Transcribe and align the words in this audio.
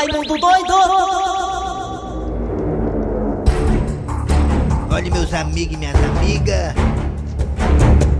Raimundo 0.00 0.38
doido! 0.38 0.72
Olha, 4.90 5.10
meus 5.10 5.34
amigos 5.34 5.74
e 5.74 5.76
minhas 5.76 5.94
amigas. 5.94 6.74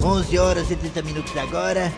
11 0.05 0.39
horas 0.39 0.71
e 0.71 0.77
30 0.77 1.01
minutos 1.01 1.35
agora. 1.39 1.91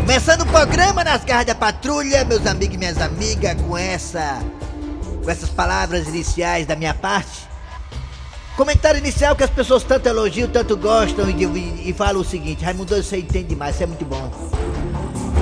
Começando 0.00 0.40
o 0.40 0.46
programa 0.46 1.04
nas 1.04 1.24
garras 1.24 1.46
da 1.46 1.54
patrulha, 1.54 2.24
meus 2.24 2.44
amigos 2.48 2.74
e 2.74 2.78
minhas 2.78 3.00
amigas, 3.00 3.54
com 3.62 3.78
essa. 3.78 4.42
com 5.22 5.30
essas 5.30 5.50
palavras 5.50 6.08
iniciais 6.08 6.66
da 6.66 6.74
minha 6.74 6.94
parte. 6.94 7.48
Comentário 8.56 8.98
inicial 8.98 9.36
que 9.36 9.44
as 9.44 9.50
pessoas 9.50 9.84
tanto 9.84 10.08
elogiam, 10.08 10.48
tanto 10.48 10.76
gostam 10.76 11.30
e, 11.30 11.44
e, 11.44 11.90
e 11.90 11.92
falam 11.92 12.22
o 12.22 12.24
seguinte: 12.24 12.64
Raimundo, 12.64 13.00
você 13.00 13.18
entende 13.18 13.50
demais, 13.50 13.76
você 13.76 13.84
é 13.84 13.86
muito 13.86 14.04
bom. 14.04 14.53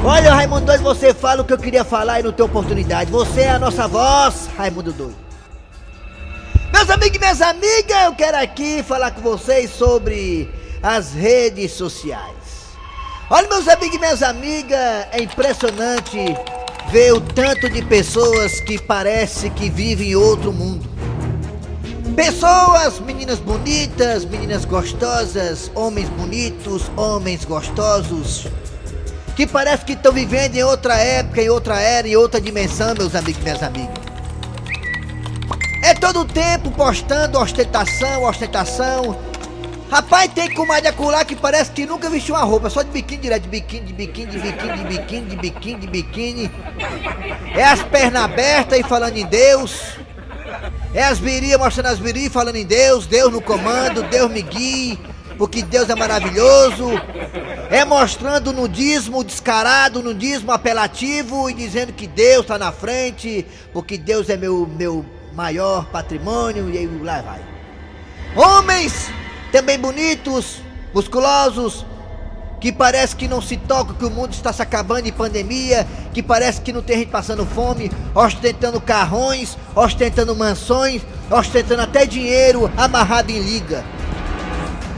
Olha, 0.05 0.35
Raimundo 0.35 0.67
Doido, 0.67 0.83
você 0.83 1.15
fala 1.15 1.43
o 1.43 1.45
que 1.45 1.53
eu 1.53 1.59
queria 1.59 1.85
falar 1.85 2.19
e 2.19 2.25
não 2.25 2.33
tem 2.33 2.45
oportunidade. 2.45 3.09
Você 3.13 3.43
é 3.43 3.51
a 3.51 3.59
nossa 3.59 3.87
voz, 3.87 4.49
Raimundo 4.57 4.93
Doido. 4.93 5.15
Meus 6.73 6.91
amigos 6.91 7.17
e 7.17 7.21
minhas 7.21 7.41
amigas, 7.41 8.05
eu 8.07 8.13
quero 8.13 8.37
aqui 8.37 8.83
falar 8.83 9.13
com 9.13 9.21
vocês 9.21 9.71
sobre 9.71 10.51
as 10.83 11.13
redes 11.13 11.71
sociais. 11.71 12.35
Olha, 13.31 13.49
meus 13.49 13.69
amigos 13.69 13.95
e 13.95 13.99
minhas 14.01 14.23
amigas, 14.25 15.07
é 15.13 15.23
impressionante 15.23 16.19
ver 16.91 17.13
o 17.13 17.21
tanto 17.21 17.71
de 17.71 17.81
pessoas 17.83 18.61
que 18.63 18.83
parece 18.83 19.51
que 19.51 19.71
vivem 19.71 20.11
em 20.11 20.17
outro 20.17 20.53
mundo. 20.53 20.85
Pessoas, 22.17 22.99
meninas 22.99 23.39
bonitas, 23.39 24.25
meninas 24.25 24.65
gostosas, 24.65 25.71
homens 25.77 26.09
bonitos, 26.09 26.91
homens 26.97 27.45
gostosos, 27.45 28.49
que 29.35 29.47
parece 29.47 29.85
que 29.85 29.93
estão 29.93 30.13
vivendo 30.13 30.57
em 30.57 30.63
outra 30.63 30.95
época, 30.95 31.41
em 31.41 31.49
outra 31.49 31.81
era, 31.81 32.07
em 32.07 32.17
outra 32.17 32.41
dimensão, 32.41 32.95
meus 32.95 33.15
amigos 33.15 33.41
e 33.41 33.45
minhas 33.45 33.63
amigas. 33.63 34.03
É 35.83 35.95
todo 35.95 36.21
o 36.21 36.25
tempo 36.25 36.71
postando 36.71 37.39
ostentação, 37.39 38.23
ostentação. 38.23 39.19
Rapaz, 39.91 40.31
tem 40.33 40.55
comadre 40.55 40.89
acular 40.89 41.25
que 41.25 41.37
parece 41.37 41.71
que 41.71 41.85
nunca 41.85 42.09
vestiu 42.09 42.35
uma 42.35 42.45
roupa, 42.45 42.71
só 42.71 42.83
de 42.83 42.91
biquíni 42.91 43.21
direto, 43.21 43.43
de 43.43 43.49
biquíni, 43.49 43.87
de 43.87 43.93
biquíni, 43.93 44.33
de 44.33 44.39
biquíni, 44.39 44.77
de 44.77 44.85
biquíni, 44.85 45.27
de 45.27 45.37
biquíni, 45.37 45.81
de 45.81 45.87
biquíni. 45.87 46.51
É 47.55 47.65
as 47.65 47.83
pernas 47.83 48.23
abertas 48.23 48.79
e 48.79 48.83
falando 48.83 49.17
em 49.17 49.27
Deus. 49.27 49.99
É 50.95 51.03
as 51.03 51.19
virias 51.19 51.59
mostrando 51.59 51.93
as 51.93 51.99
virias 51.99 52.33
falando 52.33 52.57
em 52.57 52.65
Deus, 52.65 53.07
Deus 53.07 53.33
no 53.33 53.43
comando, 53.43 54.03
Deus 54.05 54.31
me 54.31 54.41
guie, 54.41 54.99
porque 55.39 55.63
Deus 55.63 55.89
é 55.89 55.95
maravilhoso. 55.95 56.91
É 57.71 57.85
mostrando 57.85 58.53
nudismo 58.53 59.25
descarado, 59.25 60.03
nudismo 60.03 60.53
apelativo 60.53 61.49
e 61.49 61.55
dizendo 61.55 61.93
que 61.93 62.07
Deus 62.07 62.43
está 62.43 62.59
na 62.59 62.71
frente, 62.71 63.47
porque 63.73 63.97
Deus 63.97 64.29
é 64.29 64.37
meu, 64.37 64.67
meu 64.67 65.05
maior 65.33 65.87
patrimônio 65.87 66.69
e 66.71 66.79
aí 66.79 66.87
lá 67.03 67.23
vai. 67.23 67.41
Homens 68.37 69.11
também 69.51 69.79
bonitos, 69.79 70.59
musculosos, 70.95 71.85
que 72.63 72.71
parece 72.71 73.17
que 73.17 73.27
não 73.27 73.43
se 73.43 73.57
toca 73.57 73.93
que 73.95 74.05
o 74.05 74.11
mundo 74.11 74.33
está 74.33 74.53
se 74.53 74.63
acabando 74.63 75.09
em 75.09 75.13
pandemia, 75.13 75.87
que 76.15 76.23
parece 76.23 76.61
que 76.61 76.73
não 76.73 76.81
tem 76.81 76.99
gente 76.99 77.11
passando 77.11 77.45
fome, 77.45 77.91
ostentando 78.15 78.81
carrões, 78.81 79.59
ostentando 79.75 80.37
mansões, 80.37 81.03
ostentando 81.31 81.83
até 81.83 82.07
dinheiro 82.07 82.71
amarrado 82.77 83.31
em 83.31 83.41
liga. 83.41 83.85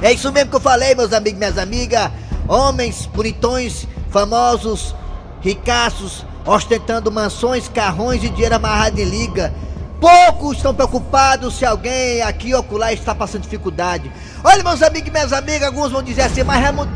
É 0.05 0.13
isso 0.13 0.31
mesmo 0.31 0.51
que 0.51 0.57
eu 0.57 0.61
falei, 0.61 0.95
meus 0.95 1.15
amigos 1.15 1.39
e 1.39 1.39
minhas 1.39 1.57
amigas. 1.57 2.11
Homens 2.47 3.07
bonitões, 3.07 3.89
famosos, 4.11 4.95
ricaços, 5.41 6.27
ostentando 6.45 7.11
mansões, 7.11 7.69
carrões 7.69 8.23
e 8.23 8.29
dinheiro 8.29 8.55
amarrado 8.55 9.01
em 9.01 9.05
liga. 9.05 9.55
Poucos 9.99 10.59
estão 10.59 10.75
preocupados 10.75 11.57
se 11.57 11.65
alguém 11.65 12.21
aqui 12.21 12.53
ou 12.53 12.61
acolá 12.61 12.93
está 12.93 13.15
passando 13.15 13.45
dificuldade. 13.45 14.13
Olha, 14.45 14.63
meus 14.63 14.83
amigos 14.83 15.09
e 15.09 15.11
minhas 15.11 15.33
amigas, 15.33 15.69
alguns 15.69 15.91
vão 15.91 16.03
dizer 16.03 16.21
assim, 16.21 16.43
mas 16.43 16.63
Raimundo. 16.63 16.93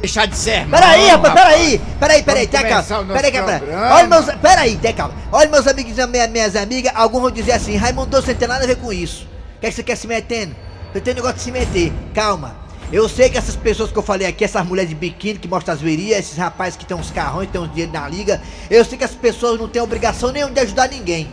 Deixar 0.00 0.26
de 0.26 0.36
ser, 0.36 0.66
Peraí, 0.66 1.02
não, 1.02 1.10
rapaz, 1.10 1.34
peraí, 1.34 1.80
peraí, 2.00 2.22
peraí, 2.24 2.46
tem 2.48 2.62
calma. 2.62 3.14
Peraí, 3.14 3.30
calma. 3.30 3.58
programa. 3.58 3.94
Olha, 3.94 4.08
meus. 4.08 4.24
Peraí, 4.24 4.76
tem 4.76 4.92
calma. 4.92 5.14
Olha, 5.30 5.48
meus 5.48 5.68
amigos 5.68 5.96
e 5.96 6.06
minhas, 6.08 6.30
minhas 6.30 6.56
amigas, 6.56 6.92
alguns 6.96 7.22
vão 7.22 7.30
dizer 7.30 7.52
assim, 7.52 7.76
Raimundo, 7.76 8.20
você 8.20 8.32
não 8.32 8.38
tem 8.40 8.48
nada 8.48 8.64
a 8.64 8.66
ver 8.66 8.76
com 8.76 8.92
isso. 8.92 9.28
O 9.56 9.60
que, 9.60 9.66
é 9.66 9.68
que 9.68 9.76
você 9.76 9.82
quer 9.84 9.96
se 9.96 10.08
metendo? 10.08 10.56
Você 10.92 11.00
tem 11.00 11.14
negócio 11.14 11.36
de 11.36 11.42
se 11.42 11.52
meter. 11.52 11.92
Calma. 12.14 12.56
Eu 12.92 13.08
sei 13.08 13.30
que 13.30 13.38
essas 13.38 13.54
pessoas 13.54 13.92
que 13.92 13.96
eu 13.96 14.02
falei 14.02 14.26
aqui, 14.26 14.44
essas 14.44 14.66
mulheres 14.66 14.88
de 14.88 14.96
biquíni 14.96 15.38
que 15.38 15.46
mostram 15.46 15.74
as 15.74 15.80
virias, 15.80 16.18
esses 16.18 16.36
rapazes 16.36 16.76
que 16.76 16.84
tem 16.84 16.96
uns 16.96 17.10
carrões, 17.12 17.48
tem 17.48 17.60
uns 17.60 17.70
dinheiro 17.70 17.92
na 17.92 18.08
liga, 18.08 18.42
eu 18.68 18.84
sei 18.84 18.98
que 18.98 19.04
as 19.04 19.12
pessoas 19.12 19.60
não 19.60 19.68
têm 19.68 19.80
obrigação 19.80 20.32
nenhuma 20.32 20.52
de 20.52 20.60
ajudar 20.60 20.88
ninguém. 20.88 21.28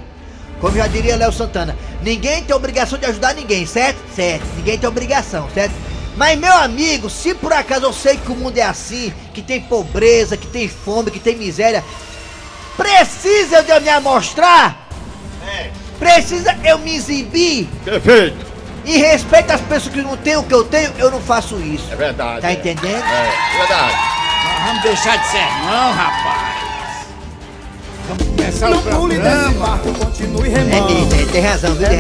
Como 0.61 0.77
já 0.77 0.85
diria 0.85 1.15
Léo 1.15 1.31
Santana, 1.31 1.75
ninguém 2.03 2.43
tem 2.43 2.55
obrigação 2.55 2.99
de 2.99 3.05
ajudar 3.07 3.33
ninguém, 3.33 3.65
certo? 3.65 3.97
Certo. 4.15 4.45
Ninguém 4.55 4.77
tem 4.77 4.87
obrigação, 4.87 5.49
certo? 5.51 5.73
Mas 6.15 6.37
meu 6.37 6.53
amigo, 6.53 7.09
se 7.09 7.33
por 7.33 7.51
acaso 7.51 7.85
eu 7.85 7.93
sei 7.93 8.17
que 8.17 8.31
o 8.31 8.35
mundo 8.35 8.57
é 8.57 8.63
assim, 8.63 9.11
que 9.33 9.41
tem 9.41 9.61
pobreza, 9.61 10.37
que 10.37 10.47
tem 10.47 10.67
fome, 10.67 11.09
que 11.09 11.19
tem 11.19 11.35
miséria, 11.35 11.83
precisa 12.75 13.63
de 13.63 13.71
eu 13.71 13.81
me 13.81 13.89
amostrar? 13.89 14.87
Precisa 15.97 16.55
eu 16.63 16.77
me 16.79 16.95
exibir? 16.95 17.67
Perfeito. 17.83 18.46
Em 18.87 18.99
respeito 18.99 19.51
às 19.51 19.59
pessoas 19.59 19.93
que 19.93 20.01
não 20.01 20.15
têm 20.15 20.37
o 20.37 20.43
que 20.43 20.53
eu 20.53 20.63
tenho, 20.63 20.93
eu 20.97 21.11
não 21.11 21.19
faço 21.19 21.59
isso. 21.59 21.91
É 21.91 21.95
verdade. 21.97 22.39
Tá 22.39 22.51
é. 22.51 22.53
entendendo? 22.53 23.03
É, 23.03 23.57
verdade. 23.57 23.93
Nós 24.45 24.65
vamos 24.65 24.81
deixar 24.81 25.17
de 25.17 25.27
ser, 25.27 25.45
não, 25.65 25.91
rapaz. 25.91 26.57
Vamos 28.07 28.23
começar 28.27 28.71
o 28.71 28.81
programa. 28.81 29.77
continue 29.79 30.53
É 30.53 30.63
mesmo, 30.63 31.13
é, 31.13 31.25
tem 31.33 31.41
razão, 31.41 31.75
viu? 31.75 31.85
É. 31.85 31.97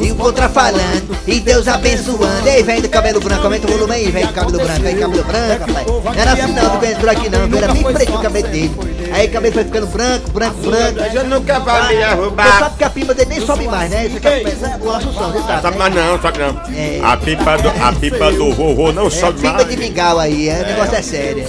E 0.00 0.12
o 0.12 0.14
contra 0.14 0.48
falando, 0.48 1.18
e 1.26 1.40
Deus 1.40 1.66
abençoando. 1.66 2.48
Ei, 2.48 2.62
vem 2.62 2.80
do 2.80 2.88
cabelo 2.88 3.20
branco, 3.20 3.42
aumenta 3.42 3.66
o 3.66 3.70
volume 3.72 3.94
aí, 3.94 4.10
vem 4.12 4.26
do 4.26 4.32
cabelo 4.32 4.58
branco, 4.58 4.86
aí 4.86 4.94
cabelo 4.94 5.24
branco, 5.24 5.66
rapaz. 5.66 5.86
Não 5.88 6.14
era 6.14 6.32
assim 6.34 6.52
não, 6.52 6.78
viu, 6.78 6.90
entrou 6.92 7.10
aqui 7.10 7.28
não, 7.28 7.48
viu? 7.48 7.58
Era 7.58 7.72
bem 7.72 7.82
preto 7.82 8.14
o 8.14 8.22
cabelo 8.22 8.48
dele. 8.48 8.97
Aí 9.12 9.26
o 9.26 9.30
cabelo 9.30 9.54
foi 9.54 9.64
ficando 9.64 9.86
branco, 9.86 10.30
branco, 10.30 10.56
branco. 10.60 10.98
Mas 11.00 11.14
eu 11.14 11.24
nunca 11.24 11.58
vai 11.60 11.88
me 11.88 11.94
Você 11.96 12.02
arrumar. 12.02 12.58
sabe 12.58 12.76
que 12.76 12.84
a 12.84 12.90
pimba 12.90 13.14
dele 13.14 13.30
nem 13.30 13.40
sobe 13.46 13.68
mais, 13.68 13.90
né? 13.90 14.08
Você 14.08 14.20
quer 14.20 14.42
começar 14.42 14.78
o 14.80 14.90
Assunção, 14.90 15.32
você 15.32 15.38
sabe, 15.46 15.62
Sabe 15.62 15.78
mais 15.78 15.94
não, 15.94 16.20
sabe 16.22 16.38
não. 16.38 16.60
É. 16.76 17.00
A 17.02 17.16
pipa 17.16 17.56
do, 17.58 17.68
a 17.68 17.92
pipa 17.92 18.32
do 18.32 18.52
vovô 18.54 18.92
não 18.92 19.06
É, 19.06 19.10
sobe 19.10 19.42
mais. 19.42 19.68
de 19.68 19.76
mingau 19.76 20.18
aí, 20.18 20.48
é, 20.48 20.62
o 20.62 20.66
negócio 20.66 20.94
é 20.96 21.02
sério. 21.02 21.44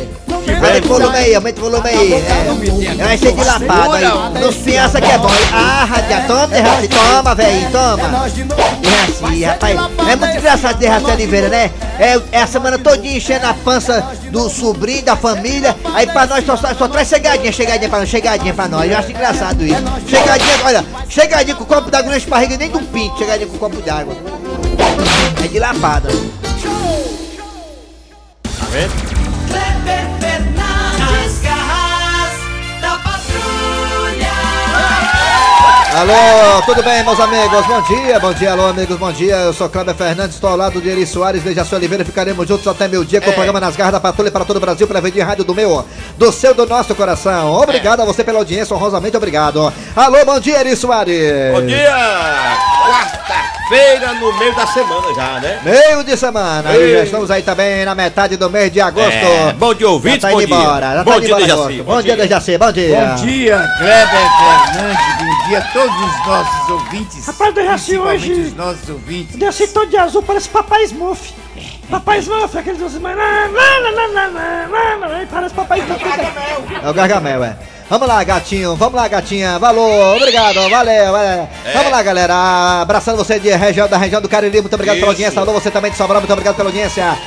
É. 0.61 0.67
Aumenta 0.67 0.85
o 0.85 0.89
volume 0.89 1.17
aí, 1.17 1.35
aumenta 1.35 1.61
o 1.61 1.63
volume 1.63 1.89
aí. 1.89 2.13
É, 2.13 3.03
vai 3.03 3.17
ser 3.17 3.33
dilapado 3.33 3.93
aí. 3.93 4.05
Nos 4.41 4.55
fiança 4.55 5.01
que 5.01 5.09
é 5.09 5.17
bom. 5.17 5.29
Ah, 5.53 5.85
radia, 5.85 6.21
toma, 6.27 6.47
Derraci, 6.47 6.87
toma, 6.87 7.35
velho, 7.35 7.71
toma. 7.71 8.29
Derraci, 8.81 9.43
rapaz. 9.43 9.79
É 10.09 10.15
muito 10.15 10.37
engraçado 10.37 10.77
Derraci 10.77 11.05
Oliveira, 11.05 11.49
né? 11.49 11.71
É, 11.97 12.21
é 12.31 12.41
a 12.41 12.47
semana 12.47 12.77
todinha 12.77 13.17
enchendo 13.17 13.45
a 13.45 13.53
pança 13.53 14.05
do 14.31 14.49
sobrinho, 14.49 15.03
da 15.03 15.15
família. 15.15 15.75
Aí 15.93 16.07
pra 16.07 16.25
nós 16.25 16.45
só, 16.45 16.55
só, 16.57 16.73
só 16.73 16.87
traz 16.87 17.07
chegadinha, 17.07 17.51
chegadinha 17.51 17.89
pra 17.89 17.99
nós, 17.99 18.09
chegadinha 18.09 18.53
pra 18.53 18.67
nós. 18.67 18.91
Eu 18.91 18.97
acho 18.97 19.11
engraçado 19.11 19.63
isso. 19.65 19.83
Chegadinha, 20.07 20.55
olha, 20.63 20.85
chegadinha 21.07 21.55
com 21.55 21.65
copo 21.65 21.89
d'água 21.89 22.15
enche 22.15 22.29
barriga 22.29 22.57
nem 22.57 22.69
de 22.69 22.77
um 22.77 22.85
pinto. 22.85 23.17
Chegadinha 23.17 23.47
com 23.47 23.57
copo 23.57 23.81
d'água. 23.81 24.15
É 25.43 25.47
dilapada. 25.47 26.09
Tá 28.43 28.65
vendo? 28.71 29.19
Alô, 35.99 36.61
tudo 36.65 36.81
bem, 36.81 37.03
meus 37.03 37.19
amigos? 37.19 37.65
Bom 37.65 37.81
dia, 37.81 38.17
bom 38.21 38.31
dia, 38.31 38.53
alô, 38.53 38.67
amigos, 38.67 38.97
bom 38.97 39.11
dia. 39.11 39.35
Eu 39.35 39.53
sou 39.53 39.67
Cláudio 39.67 39.93
Fernandes, 39.93 40.35
estou 40.35 40.49
ao 40.49 40.55
lado 40.55 40.79
de 40.79 40.87
Eri 40.87 41.05
Soares, 41.05 41.43
Dejaci 41.43 41.75
Oliveira. 41.75 42.05
Ficaremos 42.05 42.47
juntos 42.47 42.65
até 42.65 42.87
meu 42.87 43.03
dia 43.03 43.19
com 43.19 43.29
o 43.29 43.33
programa 43.33 43.59
Nas 43.59 43.75
Garras 43.75 43.91
da 43.91 43.99
Patrulha 43.99 44.31
para 44.31 44.45
todo 44.45 44.55
o 44.55 44.61
Brasil, 44.61 44.87
pela 44.87 45.01
de 45.01 45.19
rádio 45.19 45.43
do 45.43 45.53
meu, 45.53 45.85
do 46.17 46.31
seu, 46.31 46.53
do 46.53 46.65
nosso 46.65 46.95
coração. 46.95 47.51
Obrigado 47.51 48.01
a 48.01 48.05
você 48.05 48.23
pela 48.23 48.39
audiência, 48.39 48.73
honrosamente 48.73 49.17
obrigado. 49.17 49.73
Alô, 49.93 50.23
bom 50.23 50.39
dia, 50.39 50.61
Eri 50.61 50.73
Soares. 50.73 51.53
Bom 51.53 51.65
dia! 51.65 51.89
Quarta-feira 53.69 54.13
no 54.15 54.33
meio 54.39 54.55
da 54.55 54.65
semana 54.65 55.13
já, 55.13 55.39
né? 55.39 55.59
Meio 55.63 56.03
de 56.03 56.17
semana, 56.17 56.75
Ei. 56.75 56.89
e 56.89 56.93
já 56.97 57.03
estamos 57.03 57.29
aí 57.29 57.43
também 57.43 57.85
na 57.85 57.93
metade 57.93 58.35
do 58.35 58.49
mês 58.49 58.71
de 58.71 58.81
agosto. 58.81 59.11
É, 59.11 59.53
bom 59.53 59.73
dia, 59.75 59.87
ouvintes, 59.87 60.21
já 60.23 60.29
tá 60.29 60.33
bom 60.33 60.39
dia. 60.43 60.55
embora, 60.55 61.03
Bom 61.03 61.11
tá 61.13 61.19
dia, 61.19 61.27
embora, 61.27 61.41
Dejaci, 61.43 61.51
agosto. 61.61 61.83
bom 61.83 61.93
Bom 61.93 62.01
dia, 62.01 62.15
dia. 62.15 62.23
Dejaci, 62.23 62.57
bom 62.57 62.71
dia. 62.71 63.05
Bom 63.05 63.15
dia, 63.25 63.69
Kleber 63.77 64.29
Fernandes. 64.39 65.05
Bom 65.19 65.47
dia 65.49 65.57
a 65.59 65.61
todos 65.61 65.95
os 65.95 66.25
nossos 66.27 66.69
ouvintes. 66.69 67.25
Rapaz, 67.27 67.53
do 67.53 67.63
Jaci 67.63 67.85
principalmente 67.85 68.31
hoje- 68.31 68.41
os 68.41 68.55
nossos 68.55 68.89
ouvintes. 68.89 69.35
Desci 69.35 69.67
todo 69.67 69.87
de 69.87 69.97
azul, 69.97 70.23
parece 70.23 70.49
Papai 70.49 70.83
Smurf. 70.85 71.31
Papai 71.91 72.19
Smurf, 72.19 72.57
aquele 72.57 72.77
dos... 72.77 72.93
Parece 75.31 75.53
Papai 75.53 75.79
Smurf. 75.79 76.03
É 76.83 76.89
o 76.89 76.93
Gargamel, 76.93 77.43
é. 77.43 77.55
Vamos 77.89 78.07
lá, 78.07 78.23
gatinho, 78.23 78.75
vamos 78.75 78.93
lá, 78.93 79.07
gatinha. 79.07 79.57
Valor, 79.57 80.15
obrigado, 80.17 80.69
valeu, 80.69 81.11
valeu. 81.11 81.49
Vamos 81.73 81.91
lá, 81.91 82.03
galera. 82.03 82.81
Abraçando 82.81 83.17
você 83.17 83.39
de 83.39 83.49
região 83.49 83.87
da 83.87 83.97
região 83.97 84.21
do 84.21 84.29
Cariri, 84.29 84.61
muito 84.61 84.73
obrigado 84.75 84.97
pela 84.97 85.07
Isso. 85.07 85.23
audiência. 85.23 85.41
Alô, 85.41 85.53
você 85.53 85.71
também 85.71 85.89
de 85.89 85.97
Sobral, 85.97 86.21
muito 86.21 86.31
obrigado 86.31 86.55
pela 86.55 86.69
audiência. 86.69 87.17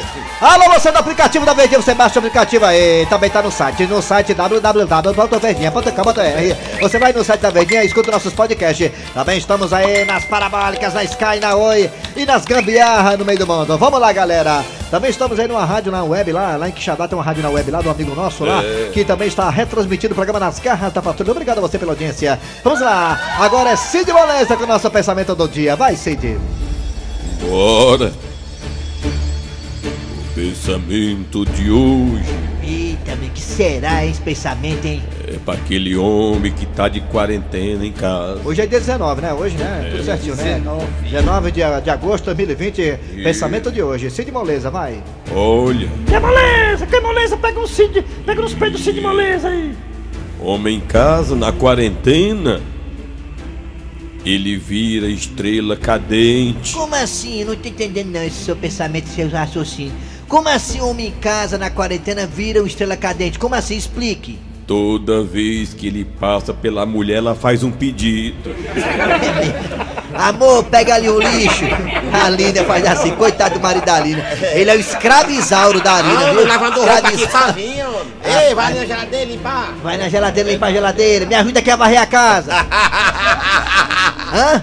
Alô, 0.43 0.69
você 0.73 0.91
do 0.91 0.99
aplicativo 0.99 1.47
da 1.47 1.55
Verdinha, 1.55 1.81
você 1.81 1.95
baixa 1.95 2.17
o 2.17 2.19
aplicativo 2.19 2.65
aí, 2.65 3.07
também 3.07 3.31
tá 3.31 3.41
no 3.41 3.53
site, 3.53 3.87
no 3.87 4.03
site 4.03 4.35
www.verdinha.com.br. 4.35 6.81
Você 6.81 6.99
vai 6.99 7.13
no 7.13 7.23
site 7.23 7.43
da 7.43 7.51
Verdinha 7.51 7.85
e 7.85 7.87
escuta 7.87 8.11
nossos 8.11 8.33
podcasts. 8.33 8.91
Também 9.15 9.39
estamos 9.39 9.73
aí 9.73 10.05
nas 10.05 10.25
parabólicas, 10.25 10.95
na 10.95 11.05
Sky, 11.05 11.39
na 11.41 11.55
Oi 11.55 11.89
e 12.17 12.27
nas 12.27 12.45
gambiarra 12.45 13.17
no 13.17 13.25
meio 13.25 13.39
do 13.39 13.47
mundo. 13.47 13.79
Vamos 13.79 14.01
lá, 14.01 14.13
galera. 14.13 14.65
Também 14.91 15.11
estamos 15.11 15.39
aí 15.39 15.47
numa 15.47 15.65
rádio 15.65 15.93
na 15.93 16.03
web 16.03 16.33
lá, 16.33 16.57
lá 16.57 16.69
em 16.69 16.73
Quixadá 16.73 17.07
tem 17.07 17.17
uma 17.17 17.23
rádio 17.23 17.45
na 17.45 17.51
web 17.51 17.71
lá 17.71 17.81
do 17.81 17.89
amigo 17.89 18.13
nosso 18.13 18.45
lá, 18.45 18.65
que 18.93 19.05
também 19.05 19.29
está 19.29 19.49
retransmitindo 19.49 20.13
o 20.13 20.17
programa 20.17 20.41
nas 20.41 20.59
garras 20.59 20.93
da 20.93 21.01
patrulha. 21.01 21.31
Obrigado 21.31 21.59
a 21.59 21.61
você 21.61 21.79
pela 21.79 21.93
audiência. 21.93 22.41
Vamos 22.65 22.81
lá, 22.81 23.37
agora 23.39 23.71
é 23.71 23.77
Cid 23.77 24.13
Moleza 24.13 24.57
com 24.57 24.65
o 24.65 24.67
nosso 24.67 24.91
pensamento 24.91 25.37
do 25.37 25.47
dia. 25.47 25.77
Vai, 25.77 25.95
Cid. 25.95 26.37
Bora! 27.49 28.32
Pensamento 30.35 31.45
de 31.45 31.71
hoje 31.71 32.25
Eita, 32.63 33.15
meu, 33.17 33.29
que 33.31 33.41
será, 33.41 34.07
esse 34.07 34.21
pensamento, 34.21 34.85
hein? 34.87 35.03
é 35.29 35.37
para 35.45 35.55
aquele 35.55 35.95
homem 35.97 36.51
que 36.53 36.65
tá 36.65 36.89
de 36.89 37.01
quarentena 37.03 37.85
em 37.85 37.93
casa. 37.93 38.41
Hoje 38.45 38.63
é 38.63 38.67
dia 38.67 38.79
19, 38.79 39.21
né? 39.21 39.33
Hoje, 39.35 39.57
né? 39.57 39.89
Tudo 39.91 40.05
certinho, 40.05 40.37
né? 40.37 40.63
19 41.03 41.51
de, 41.51 41.61
de 41.83 41.91
agosto 41.91 42.35
de 42.35 42.47
2020. 42.47 42.99
Pensamento 43.23 43.71
de 43.71 43.83
hoje. 43.83 44.11
Cid 44.11 44.31
Moleza, 44.31 44.71
vai. 44.71 45.03
Olha, 45.35 45.89
Que 46.07 46.19
moleza, 46.19 46.87
que 46.87 47.01
moleza, 47.01 47.37
pega 47.37 47.61
um 47.61 47.67
Cid, 47.67 48.03
pega 48.25 48.41
nos 48.41 48.55
peitos 48.55 48.81
do 48.81 48.85
Cid 48.85 49.01
Moleza 49.01 49.49
aí. 49.49 49.75
homem 50.41 50.77
em 50.77 50.81
casa 50.81 51.35
na 51.35 51.53
quarentena, 51.53 52.61
ele 54.25 54.57
vira 54.57 55.09
estrela 55.09 55.77
cadente. 55.77 56.75
Como 56.75 56.95
assim? 56.95 57.41
Eu 57.41 57.49
não 57.49 57.57
tô 57.57 57.69
entendendo 57.69 58.13
não 58.13 58.23
esse 58.23 58.45
seu 58.45 58.55
pensamento, 58.57 59.07
esse 59.07 59.17
seu 59.17 59.29
raciocínio. 59.29 59.93
Como 60.33 60.49
assim 60.49 60.81
homem 60.81 61.09
em 61.09 61.11
casa 61.11 61.59
na 61.59 61.69
quarentena 61.69 62.27
vira 62.27 62.63
um 62.63 62.67
estrela 62.67 62.97
cadente? 62.97 63.39
Como 63.39 63.55
assim? 63.55 63.77
Explique. 63.77 64.39
Toda 64.67 65.23
vez 65.23 65.75
que 65.75 65.89
ele 65.89 66.07
passa 66.07 66.55
pela 66.55 66.87
mulher, 66.87 67.19
ela 67.19 67.35
faz 67.35 67.63
um 67.63 67.71
pedido. 67.71 68.57
Amor, 70.17 70.65
pega 70.65 70.95
ali 70.95 71.11
o 71.11 71.21
lixo. 71.21 71.67
A 72.15 72.31
Lina 72.31 72.65
faz 72.65 72.87
assim, 72.87 73.11
coitado 73.11 73.57
do 73.57 73.61
marido 73.61 73.85
da 73.85 74.01
Lina. 74.01 74.25
Ele 74.55 74.71
é 74.71 74.75
o 74.75 74.81
escravizauro 74.81 75.83
da 75.83 76.01
Lina, 76.01 76.33
viu? 76.33 76.49
lavando 76.49 76.81
roupa 76.81 77.09
aqui 77.09 77.31
sozinho, 77.31 77.89
homem. 77.89 78.13
Ei, 78.25 78.55
vai 78.55 78.73
na 78.73 78.87
geladeira 78.87 79.31
limpar. 79.31 79.75
Vai 79.83 79.99
na 79.99 80.09
geladeira 80.09 80.51
limpar 80.51 80.69
a 80.69 80.73
geladeira. 80.73 81.27
Me 81.27 81.35
ajuda 81.35 81.59
aqui 81.59 81.71
a 81.71 81.77
varrer 81.77 82.01
a 82.01 82.07
casa. 82.07 82.55
Hã? 84.33 84.63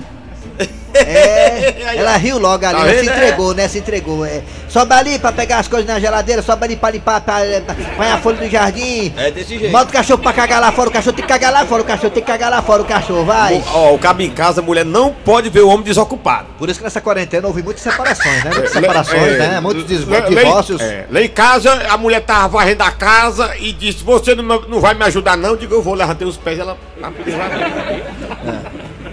É, 0.93 1.95
ela 1.97 2.15
riu 2.17 2.37
logo 2.39 2.65
ali, 2.65 2.75
Tá 2.75 2.81
ela 2.87 2.99
se 3.03 3.09
é? 3.09 3.11
entregou, 3.13 3.53
né? 3.53 3.67
Se 3.67 3.77
entregou. 3.79 4.25
É. 4.25 4.41
Sobe 4.67 4.93
ali 4.93 5.19
pra 5.19 5.31
pegar 5.31 5.59
as 5.59 5.67
coisas 5.67 5.87
na 5.87 5.99
geladeira, 5.99 6.41
sobe 6.41 6.65
ali 6.65 6.75
pra 6.75 6.91
limpar, 6.91 7.21
pra, 7.21 7.39
pra, 7.65 7.75
põe 7.95 8.07
a 8.11 8.17
folha 8.17 8.37
do 8.37 8.49
jardim. 8.49 9.13
É 9.17 9.31
desse 9.31 9.57
jeito. 9.57 9.71
Bota 9.71 9.89
o 9.89 9.93
cachorro 9.93 10.21
pra 10.21 10.33
cagar 10.33 10.61
lá 10.61 10.71
fora, 10.71 10.89
o 10.89 10.91
cachorro 10.91 11.15
tem 11.15 11.23
que 11.25 11.29
cagar 11.31 11.51
lá 11.51 11.65
fora, 11.65 11.81
o 11.81 11.85
cachorro 11.85 12.09
tem 12.11 12.21
que 12.23 12.27
cagar 12.31 12.51
lá 12.51 12.61
fora, 12.61 12.81
o 12.81 12.85
cachorro, 12.85 13.25
vai. 13.25 13.63
Ó, 13.73 13.93
o 13.93 13.99
cabo 13.99 14.21
em 14.21 14.29
casa, 14.29 14.61
a 14.61 14.63
mulher 14.63 14.85
não 14.85 15.11
pode 15.13 15.49
ver 15.49 15.61
o 15.61 15.69
homem 15.69 15.83
desocupado. 15.83 16.47
Por 16.57 16.69
isso 16.69 16.79
que 16.79 16.83
nessa 16.83 17.01
quarentena 17.01 17.47
houve 17.47 17.63
muitas 17.63 17.81
separações, 17.83 18.43
né? 18.43 18.51
Muitas 18.53 18.71
separações, 18.71 19.21
É, 19.33 19.37
né? 19.37 19.59
Muitos 19.59 19.87
divórcios. 19.87 20.81
é, 20.81 21.05
Lá 21.09 21.21
em 21.21 21.29
casa, 21.29 21.71
a 21.89 21.97
mulher 21.97 22.21
tava 22.21 22.47
varrendo 22.49 22.83
a 22.83 22.91
casa 22.91 23.55
e 23.59 23.71
disse: 23.73 24.03
Você 24.03 24.35
não, 24.35 24.61
não 24.61 24.79
vai 24.79 24.93
me 24.93 25.03
ajudar, 25.05 25.35
não? 25.37 25.55
Digo, 25.55 25.73
eu 25.75 25.81
vou, 25.81 25.93
levantei 25.93 26.27
os 26.27 26.37
pés, 26.37 26.59
ela. 26.59 26.77
ela 27.01 27.11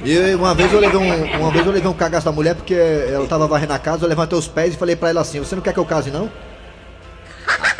E 0.06 0.34
uma 0.36 0.54
vez 0.54 0.72
eu 0.72 0.78
levei 0.78 1.00
um, 1.00 1.40
uma 1.40 1.50
vez 1.50 1.66
eu 1.66 1.72
levei 1.72 1.90
um 1.90 1.94
cagaço 1.94 2.24
da 2.24 2.30
mulher 2.30 2.54
porque 2.54 2.74
ela 2.74 3.26
tava 3.26 3.48
varrendo 3.48 3.72
a 3.72 3.78
casa, 3.78 4.04
eu 4.04 4.08
levantei 4.08 4.38
os 4.38 4.46
pés 4.46 4.74
e 4.74 4.76
falei 4.76 4.94
pra 4.94 5.08
ela 5.08 5.20
assim: 5.22 5.40
"Você 5.40 5.56
não 5.56 5.62
quer 5.62 5.72
que 5.72 5.80
eu 5.80 5.84
case 5.84 6.12
não?" 6.12 6.30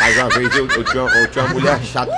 Mas 0.00 0.16
uma 0.16 0.28
vez 0.30 0.56
eu, 0.56 0.66
eu 0.68 0.84
tinha, 0.84 1.02
eu 1.02 1.30
tinha 1.30 1.44
uma 1.44 1.54
mulher 1.54 1.80
chata. 1.84 2.12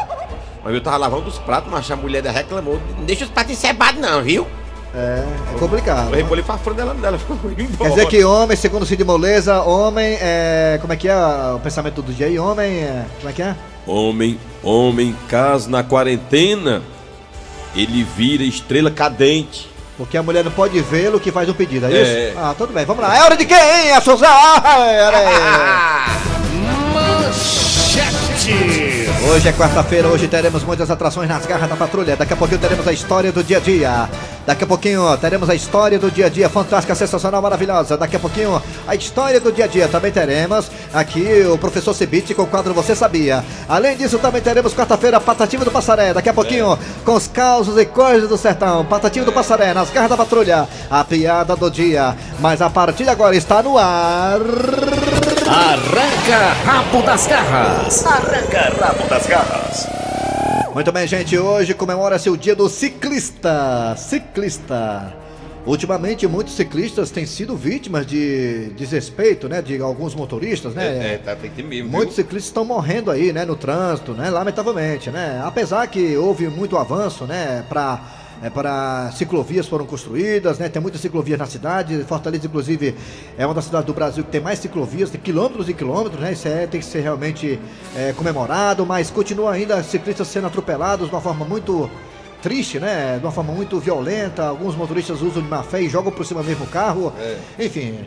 Mas 0.64 0.72
eu 0.72 0.80
tava 0.80 0.96
lavando 0.96 1.28
os 1.28 1.38
pratos, 1.38 1.70
mas 1.70 1.90
a 1.90 1.96
mulher 1.96 2.24
reclamou. 2.24 2.80
Não 2.96 3.04
deixa 3.04 3.24
os 3.24 3.30
pratos 3.30 3.52
encebados, 3.52 4.00
não, 4.00 4.22
viu? 4.22 4.46
É, 4.94 5.24
é 5.54 5.58
complicado. 5.58 6.08
Eu 6.08 6.16
rebolei 6.16 6.42
pra 6.42 6.56
fora 6.56 6.76
dela, 6.76 6.94
dela 6.94 7.18
ficou 7.18 7.36
embora. 7.52 7.76
Quer 7.76 7.88
dizer 7.90 8.06
que 8.06 8.24
homem, 8.24 8.56
segundo 8.56 8.86
Cid 8.86 9.04
Moleza, 9.04 9.60
homem 9.60 10.16
é. 10.20 10.78
Como 10.80 10.90
é 10.92 10.96
que 10.96 11.06
é 11.06 11.16
o 11.54 11.60
pensamento 11.60 12.00
do 12.00 12.14
dia 12.14 12.26
aí? 12.26 12.38
Homem 12.38 12.78
é. 12.78 13.04
Como 13.18 13.28
é 13.28 13.32
que 13.34 13.42
é? 13.42 13.54
Homem, 13.86 14.38
homem, 14.62 15.14
caso 15.28 15.68
na 15.68 15.82
quarentena, 15.82 16.82
ele 17.76 18.02
vira 18.16 18.42
estrela 18.42 18.90
cadente. 18.90 19.68
Porque 19.98 20.16
a 20.16 20.22
mulher 20.22 20.44
não 20.44 20.52
pode 20.52 20.80
vê-lo 20.80 21.18
que 21.18 21.32
faz 21.32 21.48
um 21.48 21.54
pedido, 21.54 21.86
é 21.86 21.90
isso? 21.90 22.10
É. 22.12 22.32
Ah, 22.36 22.54
tudo 22.56 22.72
bem, 22.72 22.86
vamos 22.86 23.02
lá. 23.02 23.18
É 23.18 23.22
hora 23.24 23.36
de 23.36 23.44
quem, 23.44 23.58
hein? 23.58 23.92
A 23.92 24.00
Souza! 24.00 24.28
Ah, 24.28 26.06
aí. 28.52 29.08
Hoje 29.30 29.48
é 29.48 29.52
quarta-feira, 29.52 30.08
hoje 30.08 30.26
teremos 30.26 30.64
muitas 30.64 30.90
atrações 30.90 31.28
nas 31.28 31.44
garras 31.44 31.68
da 31.68 31.76
patrulha. 31.76 32.16
Daqui 32.16 32.32
a 32.32 32.36
pouquinho 32.36 32.60
teremos 32.60 32.86
a 32.86 32.92
história 32.92 33.30
do 33.30 33.42
dia 33.42 33.58
a 33.58 33.60
dia. 33.60 34.08
Daqui 34.46 34.64
a 34.64 34.66
pouquinho 34.66 35.16
teremos 35.18 35.50
a 35.50 35.54
história 35.54 35.98
do 35.98 36.10
dia 36.10 36.26
a 36.26 36.28
dia 36.30 36.48
fantástica, 36.48 36.94
sensacional, 36.94 37.42
maravilhosa. 37.42 37.96
Daqui 37.98 38.16
a 38.16 38.18
pouquinho 38.18 38.62
a 38.86 38.94
história 38.94 39.38
do 39.38 39.52
dia 39.52 39.66
a 39.66 39.68
dia. 39.68 39.88
Também 39.88 40.10
teremos 40.10 40.70
aqui 40.94 41.44
o 41.52 41.58
professor 41.58 41.92
Cibite 41.92 42.34
com 42.34 42.42
o 42.42 42.46
quadro 42.46 42.72
Você 42.72 42.94
Sabia. 42.94 43.44
Além 43.68 43.96
disso, 43.96 44.18
também 44.18 44.40
teremos 44.40 44.72
quarta-feira 44.72 45.20
Patativa 45.20 45.64
do 45.64 45.70
Passaré. 45.70 46.14
Daqui 46.14 46.30
a 46.30 46.34
pouquinho 46.34 46.78
com 47.04 47.14
os 47.14 47.26
causos 47.26 47.76
e 47.76 47.84
coisas 47.84 48.28
do 48.28 48.38
sertão. 48.38 48.84
Patativa 48.86 49.26
do 49.26 49.32
Passaré, 49.32 49.74
nas 49.74 49.90
garras 49.90 50.10
da 50.10 50.16
patrulha. 50.16 50.66
A 50.90 51.04
piada 51.04 51.54
do 51.54 51.70
dia. 51.70 52.16
Mas 52.40 52.62
a 52.62 52.70
partir 52.70 53.04
de 53.04 53.10
agora 53.10 53.36
está 53.36 53.62
no 53.62 53.76
ar. 53.76 54.38
Arranca 55.50 56.52
rabo 56.66 57.02
das 57.02 57.26
garras. 57.26 58.04
Arranca 58.06 58.70
rabo 58.78 59.08
das 59.08 59.26
garras. 59.26 59.88
Muito 60.74 60.92
bem, 60.92 61.06
gente. 61.06 61.38
Hoje 61.38 61.72
comemora-se 61.72 62.28
o 62.28 62.36
dia 62.36 62.54
do 62.54 62.68
ciclista. 62.68 63.96
Ciclista. 63.96 65.16
Ultimamente, 65.64 66.26
muitos 66.26 66.54
ciclistas 66.54 67.10
têm 67.10 67.24
sido 67.24 67.56
vítimas 67.56 68.06
de 68.06 68.70
desrespeito, 68.76 69.48
né? 69.48 69.62
De 69.62 69.80
alguns 69.80 70.14
motoristas, 70.14 70.74
né? 70.74 71.18
tá 71.24 71.34
tem 71.34 71.50
que 71.50 71.62
mesmo. 71.62 71.90
Muitos 71.90 72.16
ciclistas 72.16 72.48
estão 72.50 72.66
morrendo 72.66 73.10
aí, 73.10 73.32
né, 73.32 73.46
no 73.46 73.56
trânsito, 73.56 74.12
né, 74.12 74.28
lamentavelmente, 74.28 75.10
né? 75.10 75.40
Apesar 75.42 75.86
que 75.86 76.14
houve 76.16 76.48
muito 76.48 76.76
avanço, 76.76 77.24
né, 77.24 77.64
para 77.68 78.00
é, 78.42 78.48
para 78.48 79.10
ciclovias 79.12 79.66
foram 79.66 79.84
construídas, 79.84 80.58
né? 80.58 80.68
Tem 80.68 80.80
muitas 80.80 81.00
ciclovias 81.00 81.38
na 81.38 81.46
cidade. 81.46 82.04
Fortaleza, 82.04 82.46
inclusive, 82.46 82.94
é 83.36 83.44
uma 83.44 83.54
das 83.54 83.64
cidades 83.64 83.86
do 83.86 83.94
Brasil 83.94 84.24
que 84.24 84.30
tem 84.30 84.40
mais 84.40 84.58
ciclovias, 84.58 85.10
tem 85.10 85.20
quilômetros 85.20 85.68
e 85.68 85.74
quilômetros, 85.74 86.20
né? 86.20 86.32
Isso 86.32 86.46
é, 86.46 86.66
tem 86.66 86.80
que 86.80 86.86
ser 86.86 87.00
realmente 87.00 87.58
é, 87.96 88.12
comemorado, 88.12 88.86
mas 88.86 89.10
continua 89.10 89.52
ainda 89.52 89.82
ciclistas 89.82 90.28
sendo 90.28 90.46
atropelados 90.46 91.08
de 91.08 91.14
uma 91.14 91.20
forma 91.20 91.44
muito 91.44 91.90
triste, 92.40 92.78
né? 92.78 93.18
De 93.18 93.24
uma 93.24 93.32
forma 93.32 93.52
muito 93.52 93.80
violenta. 93.80 94.46
Alguns 94.46 94.76
motoristas 94.76 95.20
usam 95.20 95.42
de 95.42 95.48
má 95.48 95.62
fé 95.62 95.82
e 95.82 95.88
jogam 95.88 96.12
por 96.12 96.24
cima 96.24 96.42
mesmo 96.42 96.64
o 96.64 96.68
carro. 96.68 97.12
Enfim. 97.58 98.06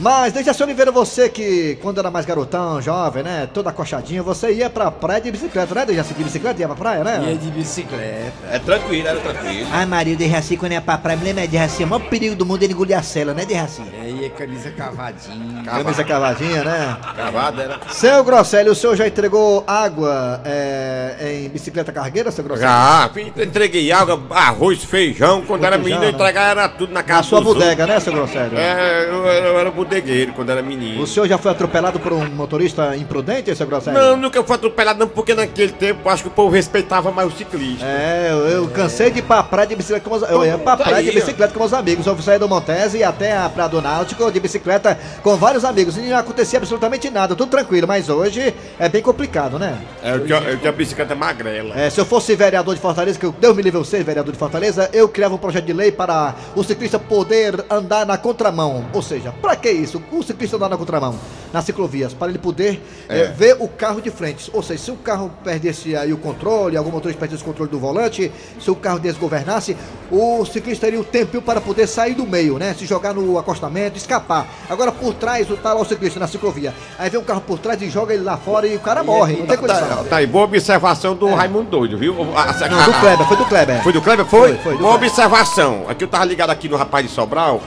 Mas, 0.00 0.32
Dejaci 0.32 0.62
Oliveira, 0.62 0.90
você 0.90 1.28
que 1.28 1.76
quando 1.82 1.98
era 1.98 2.10
mais 2.10 2.24
garotão, 2.24 2.80
jovem, 2.80 3.22
né? 3.22 3.46
Toda 3.52 3.68
acochadinha, 3.68 4.22
você 4.22 4.50
ia 4.50 4.70
pra 4.70 4.90
praia 4.90 5.20
de 5.20 5.30
bicicleta, 5.30 5.74
né, 5.74 5.84
Dejaci? 5.84 6.14
De 6.14 6.24
bicicleta 6.24 6.58
ia 6.58 6.66
pra 6.68 6.74
praia, 6.76 7.04
né? 7.04 7.38
de 7.38 7.50
bicicleta. 7.50 8.32
É 8.50 8.58
tranquilo, 8.58 9.06
era 9.06 9.20
tranquilo. 9.20 9.68
Ai, 9.70 9.84
Maria, 9.84 10.14
o 10.14 10.16
Dejaci, 10.16 10.56
quando 10.56 10.72
ia 10.72 10.80
pra 10.80 10.96
praia, 10.96 11.18
me 11.18 11.24
lembra 11.24 11.42
de 11.42 11.48
Dejaci, 11.48 11.82
é 11.82 11.86
o 11.86 11.88
maior 11.90 12.08
perigo 12.08 12.34
do 12.34 12.46
mundo 12.46 12.62
ele 12.62 12.72
engolir 12.72 12.96
a 12.96 13.02
cela, 13.02 13.34
né, 13.34 13.44
Dejaci? 13.44 13.82
É 14.24 14.28
camisa 14.30 14.70
cavadinha. 14.70 15.62
Camisa 15.64 16.02
cavadinha, 16.04 16.64
né? 16.64 16.96
Cavada 17.14 17.62
era. 17.62 17.78
Seu 17.90 18.24
Grosselio, 18.24 18.72
o 18.72 18.74
senhor 18.74 18.96
já 18.96 19.06
entregou 19.06 19.62
água 19.66 20.40
é, 20.46 21.42
em 21.44 21.48
bicicleta 21.50 21.92
cargueira, 21.92 22.30
seu 22.30 22.42
Grosselio? 22.42 22.70
Já, 22.70 23.10
entreguei 23.36 23.92
água, 23.92 24.18
arroz, 24.30 24.82
feijão. 24.82 25.42
Quando 25.42 25.64
era 25.64 25.76
Feijão, 25.78 25.84
menino, 26.00 26.04
eu 26.04 26.12
né? 26.12 26.14
entregava 26.18 26.50
era 26.62 26.68
tudo 26.70 26.90
na 26.94 27.02
casa 27.02 27.18
Na 27.18 27.22
sua 27.24 27.38
outros. 27.40 27.56
bodega, 27.56 27.86
né, 27.86 28.00
seu 28.00 28.14
Grosselio? 28.14 28.56
É, 28.58 29.04
eu, 29.10 29.28
era- 29.28 29.46
eu 29.46 29.58
era 29.58 29.70
bodegueiro 29.90 30.32
quando 30.32 30.50
era 30.50 30.62
menino. 30.62 31.02
O 31.02 31.06
senhor 31.06 31.26
já 31.26 31.36
foi 31.36 31.50
atropelado 31.50 31.98
por 31.98 32.12
um 32.12 32.24
motorista 32.30 32.96
imprudente, 32.96 33.54
seu 33.56 33.66
Grosselio? 33.66 34.00
Não, 34.00 34.16
nunca 34.16 34.42
fui 34.44 34.54
atropelado 34.54 35.00
não, 35.00 35.08
porque 35.08 35.34
naquele 35.34 35.72
tempo 35.72 36.08
acho 36.08 36.22
que 36.22 36.28
o 36.28 36.32
povo 36.32 36.54
respeitava 36.54 37.10
mais 37.10 37.32
o 37.32 37.36
ciclista. 37.36 37.84
É, 37.84 38.28
eu, 38.30 38.48
eu 38.48 38.68
cansei 38.68 39.10
de 39.10 39.18
ir 39.18 39.22
pra 39.22 39.42
praia 39.42 39.66
de 39.66 39.74
bicicleta 39.76 40.08
com 40.08 40.16
meus 40.16 40.30
Eu 40.30 40.44
ia 40.44 40.56
pra 40.56 40.76
Tá 40.76 40.84
praia 40.84 41.02
de 41.02 41.10
bicicleta 41.10 41.52
com 41.52 41.58
meus 41.58 41.72
amigos. 41.72 42.06
Eu 42.06 42.16
saí 42.22 42.38
do 42.38 42.48
Montese 42.48 42.98
e 42.98 43.04
até 43.04 43.36
a 43.36 43.48
Praia 43.48 43.68
do 43.68 43.82
Náutico 43.82 44.30
de 44.30 44.38
bicicleta 44.38 44.96
com 45.22 45.36
vários 45.36 45.64
amigos. 45.64 45.96
E 45.96 46.02
não 46.02 46.16
acontecia 46.16 46.58
absolutamente 46.58 47.10
nada, 47.10 47.34
tudo 47.34 47.50
tranquilo. 47.50 47.88
Mas 47.88 48.08
hoje 48.08 48.54
é 48.78 48.88
bem 48.88 49.02
complicado, 49.02 49.58
né? 49.58 49.76
É, 50.02 50.12
eu, 50.12 50.24
tinha, 50.24 50.38
eu 50.38 50.58
tinha 50.58 50.72
bicicleta 50.72 51.14
magrela. 51.14 51.74
É, 51.78 51.90
se 51.90 52.00
eu 52.00 52.04
fosse 52.04 52.36
vereador 52.36 52.74
de 52.74 52.80
Fortaleza, 52.80 53.18
que 53.18 53.26
eu, 53.26 53.32
Deus 53.32 53.56
me 53.56 53.62
livre 53.62 53.80
eu 53.80 53.84
ser 53.84 54.04
vereador 54.04 54.32
de 54.32 54.38
Fortaleza, 54.38 54.88
eu 54.92 55.08
criava 55.08 55.34
um 55.34 55.38
projeto 55.38 55.64
de 55.64 55.72
lei 55.72 55.90
para 55.90 56.34
o 56.54 56.62
ciclista 56.62 56.98
poder 56.98 57.64
andar 57.68 58.06
na 58.06 58.16
contramão. 58.16 58.84
Ou 58.92 59.02
seja, 59.02 59.32
pra 59.42 59.56
que 59.56 59.79
isso? 59.80 60.02
O 60.12 60.22
ciclista 60.22 60.56
andar 60.56 60.68
na 60.68 60.76
contramão? 60.76 61.14
nas 61.52 61.64
ciclovias, 61.64 62.14
para 62.14 62.28
ele 62.28 62.38
poder 62.38 62.80
eh, 63.08 63.24
ver 63.36 63.56
o 63.58 63.66
carro 63.66 64.00
de 64.00 64.08
frente. 64.08 64.48
Ou 64.54 64.62
seja, 64.62 64.84
se 64.84 64.90
o 64.92 64.94
carro 64.96 65.32
perdesse 65.42 65.96
aí 65.96 66.12
o 66.12 66.16
controle, 66.16 66.76
algum 66.76 66.92
motorista 66.92 67.18
perdesse 67.18 67.42
o 67.42 67.44
controle 67.44 67.68
do 67.68 67.76
volante, 67.80 68.30
se 68.60 68.70
o 68.70 68.76
carro 68.76 69.00
desgovernasse, 69.00 69.76
o 70.12 70.44
ciclista 70.44 70.86
teria 70.86 71.00
o 71.00 71.02
tempo 71.04 71.42
para 71.42 71.60
poder 71.60 71.88
sair 71.88 72.14
do 72.14 72.24
meio, 72.24 72.56
né? 72.56 72.72
Se 72.78 72.86
jogar 72.86 73.12
no 73.12 73.36
acostamento, 73.36 73.96
escapar. 73.98 74.46
Agora 74.68 74.92
por 74.92 75.12
trás, 75.14 75.48
tá 75.60 75.74
lá 75.74 75.80
o 75.80 75.84
ciclista 75.84 76.20
na 76.20 76.28
ciclovia. 76.28 76.72
Aí 76.96 77.10
vem 77.10 77.20
um 77.20 77.24
carro 77.24 77.40
por 77.40 77.58
trás 77.58 77.82
e 77.82 77.90
joga 77.90 78.14
ele 78.14 78.22
lá 78.22 78.36
fora 78.36 78.68
e 78.68 78.76
o 78.76 78.80
cara 78.80 79.02
morre. 79.02 79.34
Não 79.38 79.46
tem 79.46 79.56
condição. 79.56 79.88
Tá, 79.88 80.04
tá 80.04 80.16
aí, 80.18 80.28
boa 80.28 80.44
observação 80.44 81.16
do 81.16 81.34
Raimundo 81.34 81.68
Doido, 81.68 81.98
viu? 81.98 82.14
A- 82.36 82.44
a- 82.44 82.64
É. 82.64 82.68
Não, 82.68 82.84
do 82.84 82.92
Kleber, 83.00 83.26
foi 83.26 83.36
do 83.36 83.44
Kleber. 83.46 83.82
Foi 83.82 83.92
do 83.92 84.00
Kleber? 84.02 84.24
Foi? 84.26 84.48
Foi, 84.54 84.58
foi 84.58 84.76
do 84.78 84.84
Uma 84.84 84.94
observação. 84.94 85.86
Aqui 85.88 86.04
eu 86.04 86.08
tava 86.08 86.24
ligado 86.26 86.50
aqui 86.50 86.68
no 86.68 86.76
rapaz 86.76 87.04
de 87.04 87.10
Sobral. 87.12 87.60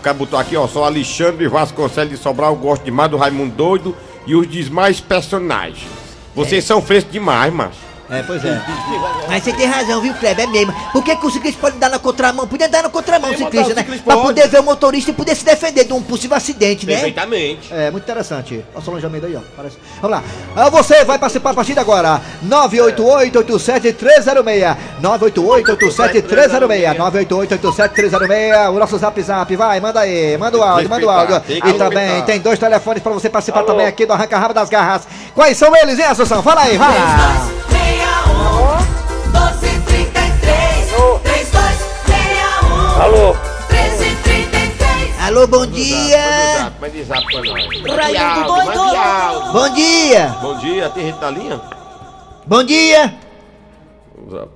O 0.00 0.02
cara 0.02 0.16
botou 0.16 0.38
aqui, 0.38 0.56
ó. 0.56 0.66
Sou 0.66 0.82
Alexandre 0.82 1.46
Vasconcelos 1.46 2.10
de 2.10 2.16
Sobral. 2.16 2.56
Gosto 2.56 2.82
demais 2.82 3.10
do 3.10 3.18
Raimundo 3.18 3.54
Doido 3.54 3.94
e 4.26 4.34
os 4.34 4.48
demais 4.48 4.98
personagens. 4.98 5.86
Vocês 6.34 6.64
são 6.64 6.80
frescos 6.80 7.12
demais, 7.12 7.52
macho. 7.52 7.89
É, 8.10 8.22
pois 8.24 8.44
é. 8.44 8.60
Mas 9.28 9.44
você 9.44 9.52
tem 9.52 9.66
razão, 9.66 10.00
viu, 10.00 10.12
Kleber? 10.14 10.44
É 10.44 10.48
mesmo. 10.48 10.74
Por 10.92 11.04
que, 11.04 11.14
que 11.14 11.26
o 11.26 11.30
ciclista 11.30 11.60
pode 11.60 11.78
dar 11.78 11.88
na 11.88 11.98
contramão? 11.98 12.46
Podia 12.46 12.68
dar 12.68 12.82
na 12.82 12.88
contramão, 12.88 13.30
o 13.30 13.36
ciclista, 13.36 13.72
né? 13.72 13.84
Pra 13.84 14.14
pode. 14.14 14.26
poder 14.26 14.48
ver 14.48 14.58
o 14.58 14.64
motorista 14.64 15.12
e 15.12 15.14
poder 15.14 15.36
se 15.36 15.44
defender 15.44 15.84
de 15.84 15.92
um 15.92 16.02
possível 16.02 16.36
acidente, 16.36 16.86
né? 16.86 16.94
Perfeitamente. 16.94 17.72
É, 17.72 17.90
muito 17.90 18.02
interessante. 18.02 18.64
Olha 18.74 19.00
o 19.00 19.04
Almeida 19.04 19.28
aí, 19.28 19.36
ó. 19.36 19.40
Parece. 19.56 19.76
Vamos 20.02 20.16
lá. 20.16 20.24
Ah, 20.56 20.68
você 20.68 21.04
vai 21.04 21.18
participar 21.18 21.50
a 21.50 21.54
partir 21.54 21.74
de 21.74 21.78
agora. 21.78 22.20
988-87306. 22.44 24.76
988-87306. 25.00 26.96
988-87306. 26.96 28.70
O 28.70 28.78
nosso 28.78 28.98
zap 28.98 29.22
zap. 29.22 29.54
Vai, 29.54 29.78
manda 29.78 30.00
aí. 30.00 30.36
Manda 30.36 30.58
o 30.58 30.62
áudio, 30.62 30.90
manda 30.90 31.06
o 31.06 31.10
áudio. 31.10 31.40
E 31.48 31.72
também 31.74 32.22
tem 32.22 32.40
dois 32.40 32.58
telefones 32.58 33.02
pra 33.02 33.12
você 33.12 33.30
participar 33.30 33.62
também 33.62 33.86
aqui 33.86 34.04
do 34.04 34.12
Arranca 34.12 34.36
Rabo 34.36 34.54
das 34.54 34.68
Garras. 34.68 35.06
Quais 35.32 35.56
são 35.56 35.74
eles, 35.76 35.98
hein, 35.98 36.06
Assunção? 36.06 36.42
Fala 36.42 36.62
aí, 36.62 36.76
vai. 36.76 37.59
Alô? 43.00 43.32
1333 43.70 45.20
Alô, 45.26 45.46
bom 45.46 45.66
dia. 45.66 46.70
Mande 46.78 47.02
zap 47.04 47.24
pra 47.24 47.40
nós. 47.40 47.82
Raimundo 47.96 48.72
doido! 48.74 49.52
Bom 49.52 49.68
dia. 49.74 50.28
Bom 50.42 50.58
dia, 50.58 50.90
tem 50.90 51.06
gente 51.06 51.18
na 51.20 51.30
linha? 51.30 51.60
Bom 52.46 52.62
dia. 52.62 53.14
Zap, 54.30 54.50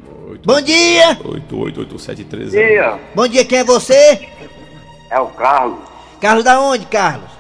Bom 0.45 0.61
dia. 0.61 1.19
888713. 1.25 2.51
Dia, 2.51 3.01
Bom 3.15 3.27
dia, 3.27 3.45
quem 3.47 3.61
é 3.61 3.65
você? 3.65 4.29
é 5.11 5.19
o 5.21 5.27
Carlos, 5.29 5.79
Carlos 6.21 6.45
da 6.45 6.61
onde, 6.61 6.85
Carlos? 6.87 7.31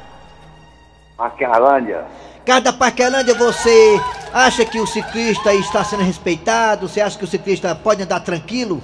Maquiarândia. 1.18 2.04
Carlos 2.46 2.64
da 2.64 2.72
Parquelândia, 2.72 3.34
você 3.34 4.00
acha 4.32 4.64
que 4.64 4.80
o 4.80 4.86
ciclista 4.86 5.52
está 5.54 5.84
sendo 5.84 6.02
respeitado? 6.02 6.88
Você 6.88 7.00
acha 7.02 7.18
que 7.18 7.24
o 7.24 7.28
ciclista 7.28 7.74
pode 7.74 8.02
andar 8.02 8.20
tranquilo? 8.20 8.82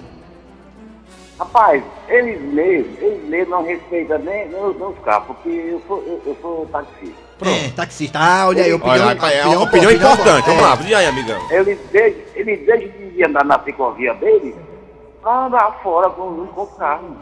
Rapaz, 1.41 1.83
eles 2.07 2.39
mesmos, 2.53 3.01
eles 3.01 3.25
mesmos 3.25 3.49
não 3.49 3.65
respeitam 3.65 4.19
nem, 4.19 4.47
nem 4.49 4.63
os 4.63 4.77
meus 4.77 4.99
carros, 4.99 5.29
porque 5.29 5.49
eu 5.49 5.81
sou, 5.89 5.97
eu, 6.07 6.21
eu 6.27 6.37
sou 6.43 6.67
taxista. 6.67 7.17
É, 7.41 7.71
taxista. 7.71 8.19
Ah, 8.21 8.49
olha 8.49 8.63
aí, 8.63 8.75
opinião, 8.75 9.07
Olha, 9.07 9.27
é 9.27 9.47
uma 9.47 9.63
opinião 9.63 9.91
importante. 9.91 10.45
Vamos 10.45 10.63
lá, 10.63 10.79
e 10.87 10.95
aí, 10.95 11.07
amigão? 11.07 11.41
Eles 11.51 11.79
deixam, 11.91 12.21
eles 12.35 12.67
deixam 12.67 12.91
de 12.91 13.25
andar 13.25 13.47
na 13.47 13.59
ciclovia 13.61 14.13
deles 14.17 14.55
pra 15.23 15.47
andar 15.47 15.81
fora 15.83 16.11
com, 16.11 16.47
com 16.47 16.63
os 16.63 16.73
carros. 16.75 17.17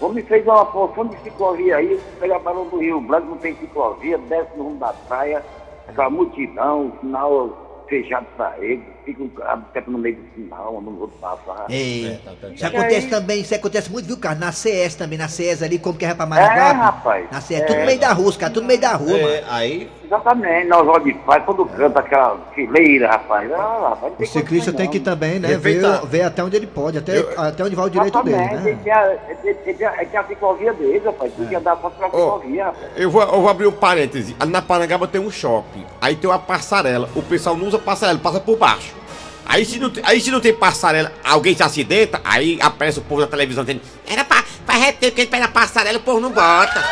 O 0.00 0.06
homem 0.06 0.22
fez 0.22 0.46
uma 0.46 0.66
porção 0.66 1.08
de 1.08 1.16
ciclovia 1.24 1.78
aí, 1.78 2.00
pega 2.20 2.38
barão 2.38 2.68
do 2.68 2.78
Rio 2.78 3.00
Branco, 3.00 3.30
não 3.30 3.38
tem 3.38 3.56
ciclovia, 3.56 4.16
desce 4.16 4.56
no 4.56 4.62
rumo 4.62 4.78
da 4.78 4.92
praia, 4.92 5.44
aquela 5.88 6.08
multidão, 6.08 6.86
o 6.86 7.00
sinal 7.00 7.84
fechado 7.88 8.26
pra 8.36 8.54
ele, 8.58 8.93
fica 9.04 9.22
o 9.22 9.28
carro 9.28 9.62
sempre 9.72 9.90
no 9.92 9.98
meio 9.98 10.16
do 10.16 10.22
sinal, 10.34 10.80
não 10.82 10.92
vou 10.92 11.08
passar. 11.08 11.66
É, 11.70 12.18
tá, 12.24 12.48
isso 12.48 12.66
acontece 12.66 13.08
também, 13.08 13.40
isso 13.40 13.54
acontece 13.54 13.90
muito, 13.92 14.06
viu, 14.06 14.16
cara? 14.16 14.34
Na 14.34 14.52
CS 14.52 14.94
também, 14.94 15.18
na 15.18 15.28
CS 15.28 15.62
ali, 15.62 15.78
como 15.78 15.96
que 15.98 16.04
é 16.04 16.14
pra 16.14 16.24
É, 16.24 16.28
Maranguape. 16.28 16.80
rapaz. 16.80 17.26
Na 17.30 17.40
CS, 17.40 17.66
tudo 17.66 17.78
no 17.80 17.86
meio 17.86 18.00
da 18.00 18.12
rua, 18.12 18.28
os 18.28 18.36
caras, 18.36 18.54
tudo 18.54 18.62
no 18.62 18.68
meio 18.68 18.80
da 18.80 18.94
rua, 18.94 19.12
mano. 19.12 19.28
É, 19.28 19.44
aí. 19.48 19.90
Exatamente, 20.04 20.68
nós 20.68 20.80
olhamos 20.86 21.04
de 21.04 21.14
paz, 21.14 21.42
quando 21.44 21.64
canta 21.66 22.00
aquela 22.00 22.38
fileira, 22.54 23.08
rapaz. 23.10 23.50
Ah, 23.52 23.88
rapaz 23.90 24.12
O 24.12 24.16
tem 24.16 24.26
ciclista 24.26 24.72
tem 24.72 24.88
que 24.88 25.00
também, 25.00 25.40
né, 25.40 25.56
ver, 25.56 25.80
ver 26.06 26.22
até 26.22 26.44
onde 26.44 26.56
ele 26.56 26.66
pode, 26.66 26.98
até, 26.98 27.18
até 27.36 27.64
onde 27.64 27.74
vai 27.74 27.86
o 27.86 27.90
direito 27.90 28.22
dele, 28.22 28.36
Exatamente, 28.36 28.68
ele 28.68 28.90
né? 28.90 29.18
ele 29.28 29.36
tem- 29.36 29.50
ele 29.64 29.74
tem 29.74 29.86
a, 29.86 29.96
ele 29.96 30.06
tem 30.06 30.20
a 30.20 30.24
ciclovia 30.24 30.72
dele, 30.74 31.02
rapaz. 31.04 31.32
Tem 31.34 31.46
que 31.46 31.54
andar 31.56 31.76
contra 31.76 32.06
a 32.06 32.10
ciclovia, 32.10 32.64
rapaz. 32.66 32.84
Eu 32.96 33.10
vou, 33.10 33.22
eu 33.22 33.40
vou 33.40 33.48
abrir 33.48 33.66
um 33.66 33.72
parêntese. 33.72 34.36
Ali 34.38 34.52
na 34.52 34.62
Parangaba 34.62 35.08
tem 35.08 35.20
um 35.20 35.30
shopping. 35.30 35.84
Aí 36.00 36.14
tem 36.16 36.28
uma 36.30 36.38
passarela. 36.38 37.08
O 37.16 37.22
pessoal 37.22 37.56
não 37.56 37.66
usa 37.66 37.78
passarela, 37.78 38.18
passa 38.18 38.38
por 38.40 38.56
baixo. 38.58 38.93
Aí 39.46 39.64
se 39.64 39.78
não, 39.78 39.90
tem- 39.90 40.02
aí 40.06 40.20
se 40.20 40.30
não 40.30 40.40
tem 40.40 40.52
passarela, 40.54 41.12
alguém 41.24 41.54
se 41.54 41.62
acidenta, 41.62 42.20
aí 42.24 42.58
aparece 42.62 42.98
o 42.98 43.02
povo 43.02 43.20
na 43.20 43.26
televisão 43.26 43.62
dizendo 43.64 43.82
Era 44.06 44.24
pra, 44.24 44.42
faz 44.66 44.82
tempo 44.96 45.14
que 45.14 45.20
a 45.20 45.24
gente 45.24 45.30
pega 45.30 45.48
passarela, 45.48 45.98
o 45.98 46.02
povo 46.02 46.20
não 46.20 46.30
bota. 46.30 46.82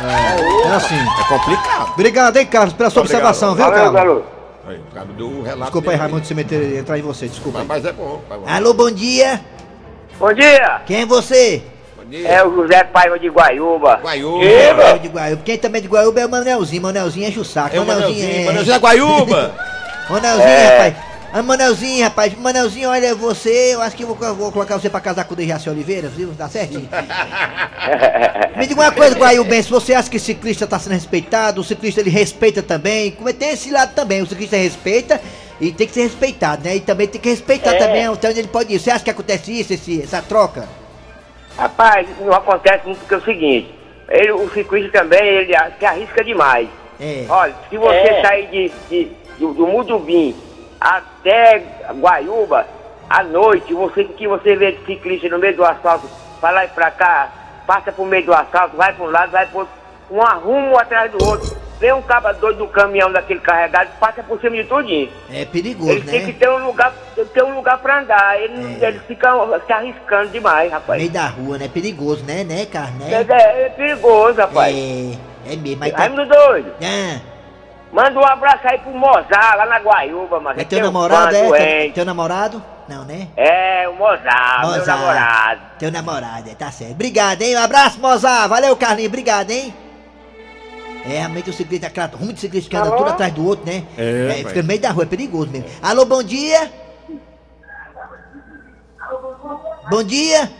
É 0.00 0.74
assim. 0.74 0.94
É 0.94 1.24
complicado. 1.28 1.90
Obrigado, 1.92 2.36
hein, 2.36 2.46
Carlos, 2.46 2.72
pela 2.74 2.90
sua 2.90 3.02
Obrigado. 3.02 3.20
observação, 3.26 3.54
viu, 3.54 3.64
Valeu, 3.64 3.78
Carlos? 3.78 3.94
garoto. 3.94 4.26
Aí, 4.66 4.76
o 4.78 4.94
cara 4.94 5.06
deu 5.16 5.26
o 5.26 5.42
relato. 5.42 5.62
Desculpa 5.62 5.90
aí, 5.90 5.96
Raimundo, 5.96 6.26
se 6.26 6.34
meter, 6.34 6.78
entrar 6.78 6.98
em 6.98 7.02
você, 7.02 7.26
desculpa. 7.26 7.58
Mas, 7.58 7.66
mas 7.68 7.84
é 7.84 7.92
bom. 7.92 8.22
É 8.30 8.34
bom. 8.36 8.44
Alô, 8.48 8.74
bom 8.74 8.90
dia. 8.90 9.40
Bom 10.18 10.32
dia, 10.32 10.82
Quem 10.86 11.02
é 11.02 11.06
você? 11.06 11.62
Bom 11.96 12.04
dia. 12.04 12.28
é 12.28 12.44
o 12.44 12.54
José 12.54 12.84
Paiva 12.84 13.18
de 13.18 13.28
Guaiúba. 13.28 13.96
Guaiúba. 14.02 14.98
De 15.00 15.08
Guaiúba. 15.08 15.42
Quem 15.44 15.58
também 15.58 15.80
é 15.80 15.82
de 15.82 15.88
Guaiúba 15.88 16.20
é 16.20 16.26
o 16.26 16.30
Manelzinho. 16.30 16.80
Manelzinho 16.82 17.40
o 17.40 17.44
saco. 17.44 17.74
É 17.74 17.80
o 17.80 17.84
Manelzinho 17.86 18.18
Manelzinho. 18.20 18.42
é. 18.42 18.46
Manelzinho 18.46 18.74
da 18.74 18.80
Guaiúba. 18.80 19.54
Manelzinho, 20.08 20.48
É. 20.48 20.88
rapaz. 20.88 21.11
Ah, 21.34 21.42
Manelzinho, 21.42 22.04
rapaz. 22.04 22.34
Manelzinho, 22.36 22.90
olha, 22.90 23.14
você, 23.14 23.72
eu 23.74 23.80
acho 23.80 23.96
que 23.96 24.02
eu 24.04 24.14
vou, 24.14 24.34
vou 24.34 24.52
colocar 24.52 24.76
você 24.78 24.90
pra 24.90 25.00
casar 25.00 25.24
com 25.24 25.32
o 25.32 25.36
Dejaci 25.36 25.70
Oliveira, 25.70 26.08
viu? 26.08 26.34
Tá 26.36 26.46
certinho? 26.48 26.86
Me 28.56 28.66
diga 28.66 28.80
uma 28.80 28.92
coisa, 28.92 29.16
Guaiúbense, 29.18 29.70
você 29.70 29.94
acha 29.94 30.10
que 30.10 30.18
o 30.18 30.20
ciclista 30.20 30.66
tá 30.66 30.78
sendo 30.78 30.92
respeitado? 30.92 31.62
O 31.62 31.64
ciclista, 31.64 32.00
ele 32.00 32.10
respeita 32.10 32.62
também? 32.62 33.12
Como 33.12 33.28
é- 33.30 33.32
Tem 33.32 33.50
esse 33.50 33.70
lado 33.70 33.94
também, 33.94 34.20
o 34.20 34.26
ciclista 34.26 34.56
respeita 34.56 35.18
e 35.58 35.72
tem 35.72 35.86
que 35.86 35.94
ser 35.94 36.02
respeitado, 36.02 36.64
né? 36.64 36.76
E 36.76 36.80
também 36.80 37.06
tem 37.08 37.18
que 37.20 37.30
respeitar 37.30 37.74
É. 37.74 37.78
também 37.78 38.06
até 38.06 38.28
onde 38.28 38.38
ele 38.38 38.48
pode 38.48 38.74
ir. 38.74 38.78
Você 38.78 38.90
acha 38.90 39.02
que 39.02 39.10
acontece 39.10 39.58
isso, 39.58 39.72
esse, 39.72 40.02
essa 40.02 40.20
troca? 40.20 40.68
Rapaz, 41.56 42.06
não 42.20 42.34
acontece 42.34 42.84
muito 42.86 42.98
porque 42.98 43.14
é 43.14 43.18
o 43.18 43.24
seguinte, 43.24 43.74
ele, 44.10 44.32
o 44.32 44.50
ciclista 44.52 45.00
também, 45.00 45.22
ele 45.22 45.54
se 45.78 45.84
arrisca 45.86 46.22
demais. 46.22 46.68
É. 47.00 47.24
Olha, 47.26 47.54
se 47.70 47.78
você 47.78 48.20
sair 48.20 48.46
de, 48.48 48.72
de- 48.90 49.12
do, 49.38 49.54
do 49.54 49.66
Mudubim 49.66 50.36
até 50.82 51.62
Guaiúba, 51.94 52.66
à 53.08 53.22
noite, 53.22 53.72
você 53.74 54.04
que 54.04 54.26
você 54.26 54.56
vê 54.56 54.78
ciclista 54.86 55.28
no 55.28 55.38
meio 55.38 55.56
do 55.56 55.64
asfalto, 55.64 56.08
pra 56.40 56.50
lá 56.50 56.64
e 56.64 56.68
pra 56.68 56.90
cá, 56.90 57.28
passa 57.66 57.92
por 57.92 58.06
meio 58.06 58.26
do 58.26 58.34
asfalto, 58.34 58.76
vai 58.76 58.92
pra 58.92 59.04
um 59.04 59.10
lado, 59.10 59.30
vai 59.30 59.46
pro 59.46 59.60
outro, 59.60 59.74
um 60.10 60.20
arrumo 60.22 60.78
atrás 60.78 61.10
do 61.12 61.24
outro. 61.24 61.62
Vem 61.78 61.92
um 61.92 62.02
cabo 62.02 62.32
doido 62.34 62.58
do 62.58 62.68
caminhão 62.68 63.10
daquele 63.10 63.40
carregado, 63.40 63.90
passa 63.98 64.22
por 64.22 64.40
cima 64.40 64.54
de 64.54 64.62
tudinho. 64.64 65.10
É 65.28 65.44
perigoso, 65.44 65.90
Ele 65.90 66.02
tem 66.02 66.20
que 66.20 66.32
né? 66.32 66.36
ter 66.38 66.48
um 66.48 66.64
lugar, 66.64 66.92
ter 67.34 67.42
um 67.42 67.54
lugar 67.56 67.76
pra 67.78 67.98
andar. 67.98 68.40
Ele, 68.40 68.78
É. 68.80 68.86
ele 68.88 69.00
fica 69.00 69.28
se 69.66 69.72
arriscando 69.72 70.28
demais, 70.28 70.66
No 70.70 70.74
rapaz. 70.78 71.00
meio 71.00 71.10
da 71.12 71.26
rua, 71.26 71.58
né? 71.58 71.66
Perigoso, 71.68 72.24
né, 72.24 72.44
né, 72.44 72.66
cara? 72.66 72.90
É, 73.10 73.24
Né? 73.24 73.36
é- 73.64 73.68
perigoso, 73.70 74.38
rapaz. 74.40 74.72
É, 74.76 75.52
é 75.52 75.56
mesmo. 75.56 75.80
Mas 75.80 75.90
tá... 75.90 75.98
Raimundo 75.98 76.26
doido. 76.26 76.72
Ah, 76.80 77.20
Manda 77.92 78.18
um 78.18 78.24
abraço 78.24 78.60
aí 78.64 78.78
pro 78.78 78.90
Mozart, 78.90 79.56
lá 79.56 79.66
na 79.66 79.78
Guaiúba, 79.78 80.40
mano. 80.40 80.58
é 80.58 80.62
Ele 80.62 80.68
teu 80.68 80.78
um 80.78 80.82
namorado, 80.82 81.34
fã 81.34 81.56
é? 81.56 81.82
Teu, 81.84 81.92
teu 81.92 82.04
namorado? 82.06 82.64
Não, 82.88 83.04
né? 83.04 83.28
É, 83.36 83.86
o 83.86 83.94
Mozart, 83.94 84.60
meu 84.60 84.70
Mozart. 84.70 84.86
namorado. 84.86 85.60
Teu 85.78 85.92
namorado, 85.92 86.50
é, 86.50 86.54
tá 86.54 86.70
certo. 86.70 86.92
Obrigado, 86.92 87.42
hein? 87.42 87.54
Um 87.54 87.60
abraço, 87.62 88.00
Mozart. 88.00 88.48
Valeu, 88.48 88.74
Carlinhos. 88.76 89.08
Obrigado, 89.10 89.50
hein? 89.50 89.74
É, 91.04 91.18
realmente 91.18 91.50
o 91.50 91.52
ciclista, 91.52 91.88
aquela 91.88 92.06
rumo 92.06 92.32
de 92.32 92.40
ciclista 92.40 92.70
que 92.70 92.76
anda 92.76 92.96
tudo 92.96 93.10
atrás 93.10 93.32
do 93.34 93.46
outro, 93.46 93.66
né? 93.66 93.84
É, 93.98 94.36
fica 94.38 94.50
pai. 94.52 94.62
no 94.62 94.68
meio 94.68 94.80
da 94.80 94.90
rua, 94.90 95.02
é 95.02 95.06
perigoso 95.06 95.50
mesmo. 95.50 95.68
Alô, 95.82 96.06
bom 96.06 96.22
dia? 96.22 96.72
Bom 99.90 100.02
dia? 100.02 100.50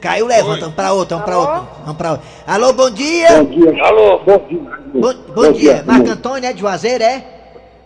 Caiu, 0.00 0.26
levanta, 0.26 0.60
vamos 0.60 0.74
pra 0.74 0.92
outra, 0.92 1.16
vamos 1.16 1.24
pra 1.30 1.38
outra, 1.38 1.62
vamos 1.84 1.96
pra 1.96 2.10
outra. 2.12 2.26
Alô, 2.46 2.72
bom 2.72 2.90
dia? 2.90 3.28
Alô? 3.82 4.20
Bom, 4.94 5.14
bom 5.34 5.52
dia, 5.52 5.82
Marco 5.86 6.10
Antônio 6.10 6.48
é 6.48 6.52
de 6.52 6.60
Juazeiro, 6.60 7.02
é? 7.02 7.24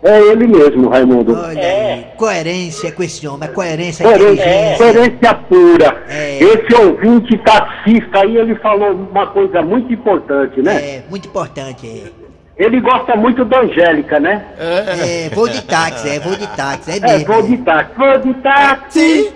É 0.02 0.18
ele 0.18 0.46
mesmo, 0.46 0.88
Raimundo. 0.88 1.34
Olha 1.38 1.60
aí, 1.62 2.06
coerência 2.16 2.90
com 2.90 3.02
esse 3.02 3.26
homem, 3.28 3.48
é 3.48 3.52
coerência, 3.52 4.02
Coerência, 4.04 4.32
inteligência. 4.32 4.76
coerência 4.78 5.34
pura. 5.34 6.04
É. 6.08 6.38
Esse 6.42 6.74
ouvinte 6.74 7.36
taxista 7.38 8.20
aí, 8.22 8.36
ele 8.36 8.54
falou 8.56 8.92
uma 8.92 9.26
coisa 9.26 9.60
muito 9.62 9.92
importante, 9.92 10.60
né? 10.62 10.76
É, 10.76 11.02
muito 11.10 11.28
importante, 11.28 12.12
Ele 12.56 12.80
gosta 12.80 13.14
muito 13.14 13.44
da 13.44 13.60
Angélica, 13.60 14.18
né? 14.18 14.44
é. 14.58 15.26
É, 15.26 15.28
vou 15.34 15.48
de 15.48 15.62
táxi, 15.62 16.08
é, 16.08 16.18
vou 16.18 16.34
de 16.34 16.46
táxi, 16.56 16.90
é 16.92 16.96
É, 16.96 17.00
mesmo. 17.00 17.26
vou 17.32 17.42
de 17.42 17.56
táxi. 17.58 17.90
Vou 17.96 18.18
de 18.18 18.34
táxi. 18.34 19.32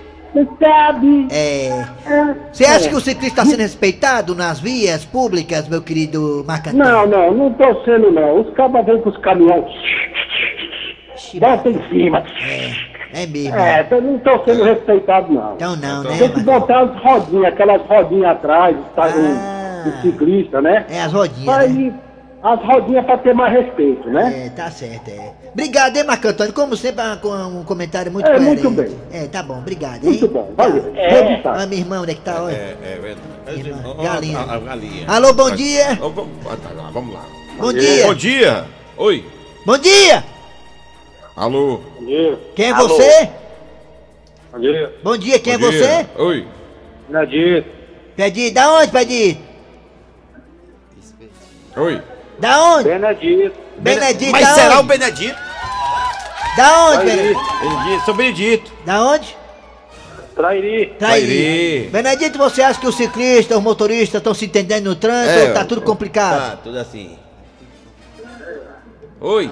Sabe. 0.58 1.28
É. 1.30 1.84
Você 2.52 2.64
acha 2.64 2.88
que 2.88 2.94
o 2.94 3.00
ciclista 3.00 3.40
está 3.40 3.44
sendo 3.44 3.60
respeitado 3.60 4.34
nas 4.34 4.58
vias 4.60 5.04
públicas, 5.04 5.68
meu 5.68 5.80
querido 5.82 6.44
Marcantão? 6.46 6.78
Não, 6.78 7.06
não, 7.06 7.34
não 7.34 7.52
tô 7.52 7.84
sendo 7.84 8.10
não. 8.10 8.40
Os 8.40 8.52
cabas 8.54 8.84
vêm 8.86 9.00
com 9.00 9.10
os 9.10 9.18
caminhões. 9.18 9.72
Bota 11.34 11.68
em 11.68 11.88
cima. 11.88 12.22
É 13.12 13.26
mesmo. 13.26 13.54
É, 13.56 13.80
então 13.82 14.00
não 14.00 14.18
tô 14.18 14.44
sendo 14.44 14.64
respeitado 14.64 15.32
não. 15.32 15.54
Então 15.54 15.76
não, 15.76 16.02
né? 16.02 16.16
Tem 16.18 16.28
que 16.30 16.40
botar 16.42 16.80
as 16.80 17.00
rodinhas, 17.00 17.52
aquelas 17.52 17.82
rodinhas 17.82 18.30
atrás, 18.32 18.76
tá, 18.96 19.04
Ah. 19.04 19.84
o, 19.86 19.88
o 19.88 20.02
ciclista, 20.02 20.60
né? 20.60 20.84
É 20.90 21.02
as 21.02 21.12
rodinhas, 21.12 21.70
né? 21.70 21.94
As 22.44 22.60
rodinhas 22.62 23.06
pra 23.06 23.16
ter 23.16 23.32
mais 23.34 23.54
respeito, 23.54 24.06
né? 24.10 24.46
É, 24.46 24.50
tá 24.50 24.70
certo, 24.70 25.08
é. 25.08 25.32
Obrigado, 25.50 25.96
hein, 25.96 26.04
Marco 26.04 26.28
Antônio? 26.28 26.52
Como 26.52 26.76
sempre, 26.76 27.00
ah, 27.00 27.16
com 27.20 27.30
um 27.30 27.64
comentário 27.64 28.12
muito 28.12 28.26
É, 28.28 28.36
coerente. 28.36 28.62
muito 28.62 28.70
bem. 28.70 28.98
É, 29.10 29.26
tá 29.28 29.42
bom, 29.42 29.56
obrigado, 29.60 30.04
hein? 30.04 30.10
Muito 30.10 30.28
bom, 30.28 30.52
valeu. 30.54 30.92
É. 30.94 31.22
Registrado. 31.22 31.62
Ah, 31.62 31.66
minha 31.66 31.80
irmã, 31.80 32.02
onde 32.02 32.10
é 32.10 32.14
que 32.14 32.20
tá? 32.20 32.42
Olha. 32.42 32.52
É, 32.52 32.76
é 32.82 32.98
verdade. 33.00 33.66
Irmã, 33.68 33.82
Ó, 33.86 33.94
galinha. 34.02 34.38
a- 34.40 34.54
a 34.56 34.58
galinha. 34.58 35.06
Alô, 35.08 35.32
bom 35.32 35.50
dia. 35.52 35.98
Ó, 36.02 36.08
Vamos 36.10 36.32
ah, 36.46 36.56
tá, 36.62 36.68
lá, 36.74 36.90
vamos 36.90 37.14
lá. 37.14 37.24
Bom 37.58 37.72
dia. 37.72 38.06
Bom 38.06 38.14
dia. 38.14 38.64
Oi. 38.98 39.24
Bom 39.64 39.78
dia! 39.78 40.24
Alô. 41.34 41.80
Bom 41.98 42.04
dia. 42.06 42.38
Quem 42.54 42.66
é 42.66 42.70
Alô. 42.72 42.88
você? 42.88 43.30
Bom 44.52 44.60
dia. 44.60 44.94
Bom 45.02 45.16
dia, 45.16 45.38
quem 45.38 45.58
Bom 45.58 45.66
é 45.66 45.70
dia. 45.70 45.80
você? 45.80 46.06
Oi. 46.22 46.46
Nadir. 47.08 47.64
Pedi, 48.14 48.50
da 48.50 48.70
onde, 48.74 48.92
Pedi? 48.92 49.38
Oi. 51.76 52.02
Da 52.38 52.62
onde? 52.74 52.88
Benedito. 52.88 53.56
Benedito, 53.78 54.32
Mas 54.32 54.46
da 54.46 54.54
será 54.54 54.80
o? 54.80 54.82
Benedito? 54.82 55.38
Da 56.56 56.86
onde. 56.86 57.04
Benedito? 57.04 57.40
Benedito, 57.60 58.04
Sou 58.04 58.14
Benedito. 58.14 58.72
Da 58.84 59.02
onde? 59.02 59.36
Trairi. 60.34 60.94
Trairi. 60.98 61.88
Benedito, 61.92 62.38
você 62.38 62.62
acha 62.62 62.80
que 62.80 62.86
os 62.86 62.96
ciclistas, 62.96 63.56
os 63.56 63.62
motoristas 63.62 64.18
estão 64.18 64.34
se 64.34 64.46
entendendo 64.46 64.86
no 64.86 64.96
trânsito 64.96 65.38
É, 65.38 65.48
ou 65.48 65.54
tá 65.54 65.64
tudo 65.64 65.80
complicado? 65.80 66.50
Tá, 66.50 66.56
tudo 66.56 66.78
assim. 66.78 67.16
Oi. 69.20 69.50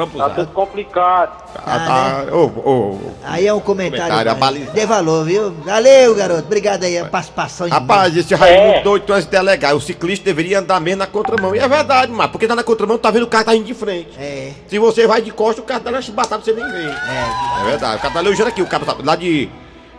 Vamos 0.00 0.16
Tá 0.16 0.26
usar. 0.26 0.34
tudo 0.36 0.52
complicado. 0.52 1.42
Ah, 1.56 2.24
tá. 2.26 2.34
Ô, 2.34 2.46
ô, 2.46 2.70
ô. 2.70 2.98
Aí 3.22 3.46
é 3.46 3.52
um 3.52 3.60
comentário. 3.60 4.30
Comentário. 4.34 4.70
Dê 4.72 4.86
valor, 4.86 5.26
viu? 5.26 5.50
Valeu, 5.62 6.14
garoto. 6.14 6.40
Obrigado 6.44 6.84
aí, 6.84 6.96
a 6.98 7.04
participação 7.04 7.66
de 7.66 7.72
Rapaz, 7.74 8.16
esse 8.16 8.34
Raimundo 8.34 8.82
doido, 8.82 9.04
tu 9.04 9.12
és 9.12 9.26
delegado. 9.26 9.76
O 9.76 9.80
ciclista 9.80 10.24
deveria 10.24 10.60
andar 10.60 10.80
mesmo 10.80 11.00
na 11.00 11.06
contramão. 11.06 11.54
E 11.54 11.58
é 11.58 11.68
verdade, 11.68 12.10
mas 12.12 12.30
porque 12.30 12.46
tá 12.48 12.56
na 12.56 12.62
contramão, 12.62 12.96
tá 12.96 13.10
vendo 13.10 13.24
o 13.24 13.26
carro 13.28 13.44
tá 13.44 13.54
indo 13.54 13.66
de 13.66 13.74
frente. 13.74 14.10
É, 14.18 14.52
Se 14.68 14.78
você 14.78 15.06
vai 15.06 15.20
de 15.20 15.30
costa, 15.32 15.60
o 15.60 15.64
carro 15.64 15.80
tá 15.80 15.90
na 15.90 16.00
chibatada, 16.00 16.42
você 16.42 16.52
nem 16.54 16.64
vê. 16.66 16.84
é. 16.86 17.60
É 17.60 17.64
verdade. 17.66 17.96
O 17.96 18.00
cara 18.00 18.14
tá 18.14 18.20
elogiando 18.20 18.48
aqui, 18.48 18.62
o 18.62 18.66
cara 18.66 18.84
tá 18.86 18.96
lá 19.04 19.16
de 19.16 19.50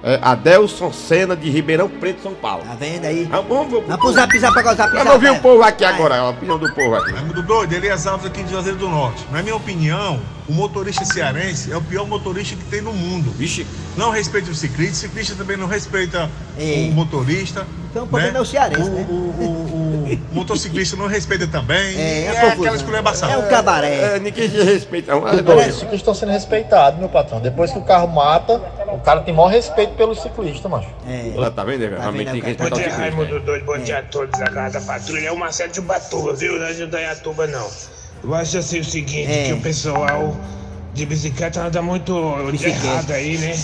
é, 0.04 0.20
Adelson 0.22 0.92
Senna 0.92 1.36
de 1.36 1.50
Ribeirão 1.50 1.88
Preto, 1.88 2.22
São 2.24 2.34
Paulo. 2.34 2.64
Tá 2.64 2.76
vendo 2.80 3.06
aí? 3.06 3.26
Vamos, 3.26 3.48
vamos, 3.48 3.72
vamos. 3.72 3.88
Vamos 3.88 4.14
zap 4.16 4.40
zap 4.40 4.58
agora, 4.60 4.76
zap 4.76 4.90
zap. 4.92 4.98
Vamos 4.98 5.14
ouvir 5.14 5.30
o 5.30 5.34
vai. 5.34 5.42
povo 5.42 5.64
aqui 5.64 5.84
Vai. 5.84 5.94
agora, 5.94 6.18
a 6.20 6.30
opinião 6.30 6.58
do 6.58 6.74
povo 6.74 6.96
aqui. 6.96 7.12
Raimundo 7.12 7.44
Doido, 7.44 7.74
Elias 7.74 8.08
Alves 8.08 8.26
aqui 8.26 8.44
de 8.44 8.52
Juazeiro 8.52 8.78
do 8.78 8.90
Norte. 8.90 9.26
Na 9.32 9.42
minha 9.44 9.56
opinião, 9.56 10.20
o 10.52 10.54
motorista 10.54 11.06
cearense 11.06 11.72
é 11.72 11.78
o 11.78 11.82
pior 11.82 12.06
motorista 12.06 12.56
que 12.58 12.64
tem 12.66 12.82
no 12.82 12.92
mundo. 12.92 13.32
Vixe, 13.32 13.66
Não 13.96 14.10
respeita 14.10 14.50
o 14.52 14.56
ciclista, 14.56 14.94
o 14.94 14.96
ciclista 15.10 15.36
também 15.36 15.56
não 15.58 15.68
respeita 15.68 16.30
É. 16.58 16.88
o 16.90 16.94
motorista. 16.94 17.66
Então 17.90 18.04
o 18.04 18.08
problema 18.08 18.38
é 18.38 18.42
o 18.42 18.46
cearense, 18.46 18.90
o, 18.90 18.94
né? 18.94 19.06
O, 19.10 19.14
o- 19.14 20.02
o 20.32 20.36
motociclista 20.36 20.96
não 20.98 21.08
respeita 21.08 21.46
também. 21.48 21.98
É, 21.98 22.24
é 22.24 22.30
a 22.30 22.34
é 22.34 22.48
aquela. 22.50 22.78
É 23.32 23.38
um 23.38 23.48
cabaré. 23.50 24.16
é, 24.16 24.20
ninguém 24.20 24.50
se 24.50 24.62
respeita. 24.64 25.14
não. 25.14 25.28
É, 25.28 25.34
Os 25.36 25.76
ciclistas 25.76 25.94
estão 25.94 26.14
sendo 26.14 26.32
respeitados, 26.32 27.00
meu 27.00 27.10
patrão. 27.10 27.40
Depois 27.42 27.72
que 27.72 27.78
o 27.80 27.82
carro 27.84 28.08
mata, 28.08 28.62
o 28.94 29.00
cara 29.00 29.22
tem 29.22 29.34
maior 29.34 29.50
respeito 29.50 29.94
pelo 29.96 30.16
ciclista, 30.16 30.68
macho. 30.70 30.88
É. 31.08 31.34
Olha, 31.36 31.52
Tá 31.52 31.64
vendo? 31.66 31.82
Realmente 31.82 32.26
vendo, 32.26 32.32
tem 32.34 32.42
que 32.42 32.48
respeitar 32.48 32.66
o 32.66 32.70
Bom 32.70 32.76
dia, 32.76 32.92
ciclista. 32.92 33.02
Raimundo 33.02 33.40
Doido. 33.46 33.66
Bom 33.66 33.78
dia 33.78 34.00
a 34.00 34.04
todos 34.04 34.40
da 34.40 34.50
Casa 34.50 34.80
da 34.80 34.86
Patrulha. 34.86 35.28
É 35.28 35.32
o 35.32 35.38
Marcelo 35.38 35.72
de 35.72 35.80
Ubatuba, 35.80 36.34
viu? 36.34 36.58
Não 36.60 36.66
é 36.66 36.74
de 36.74 36.86
Dayatuba, 36.86 37.48
não. 37.48 37.68
Eu 38.24 38.36
acho 38.36 38.58
assim 38.58 38.80
o 38.80 38.84
seguinte, 38.86 39.32
É. 39.32 39.46
que 39.48 39.54
o 39.54 39.58
pessoal 39.62 40.36
de 40.94 41.06
bicicleta 41.06 41.62
anda 41.62 41.82
muito 41.82 42.14
Bicicleta. 42.52 42.86
errado 42.86 43.12
aí, 43.12 43.38
né? 43.38 43.56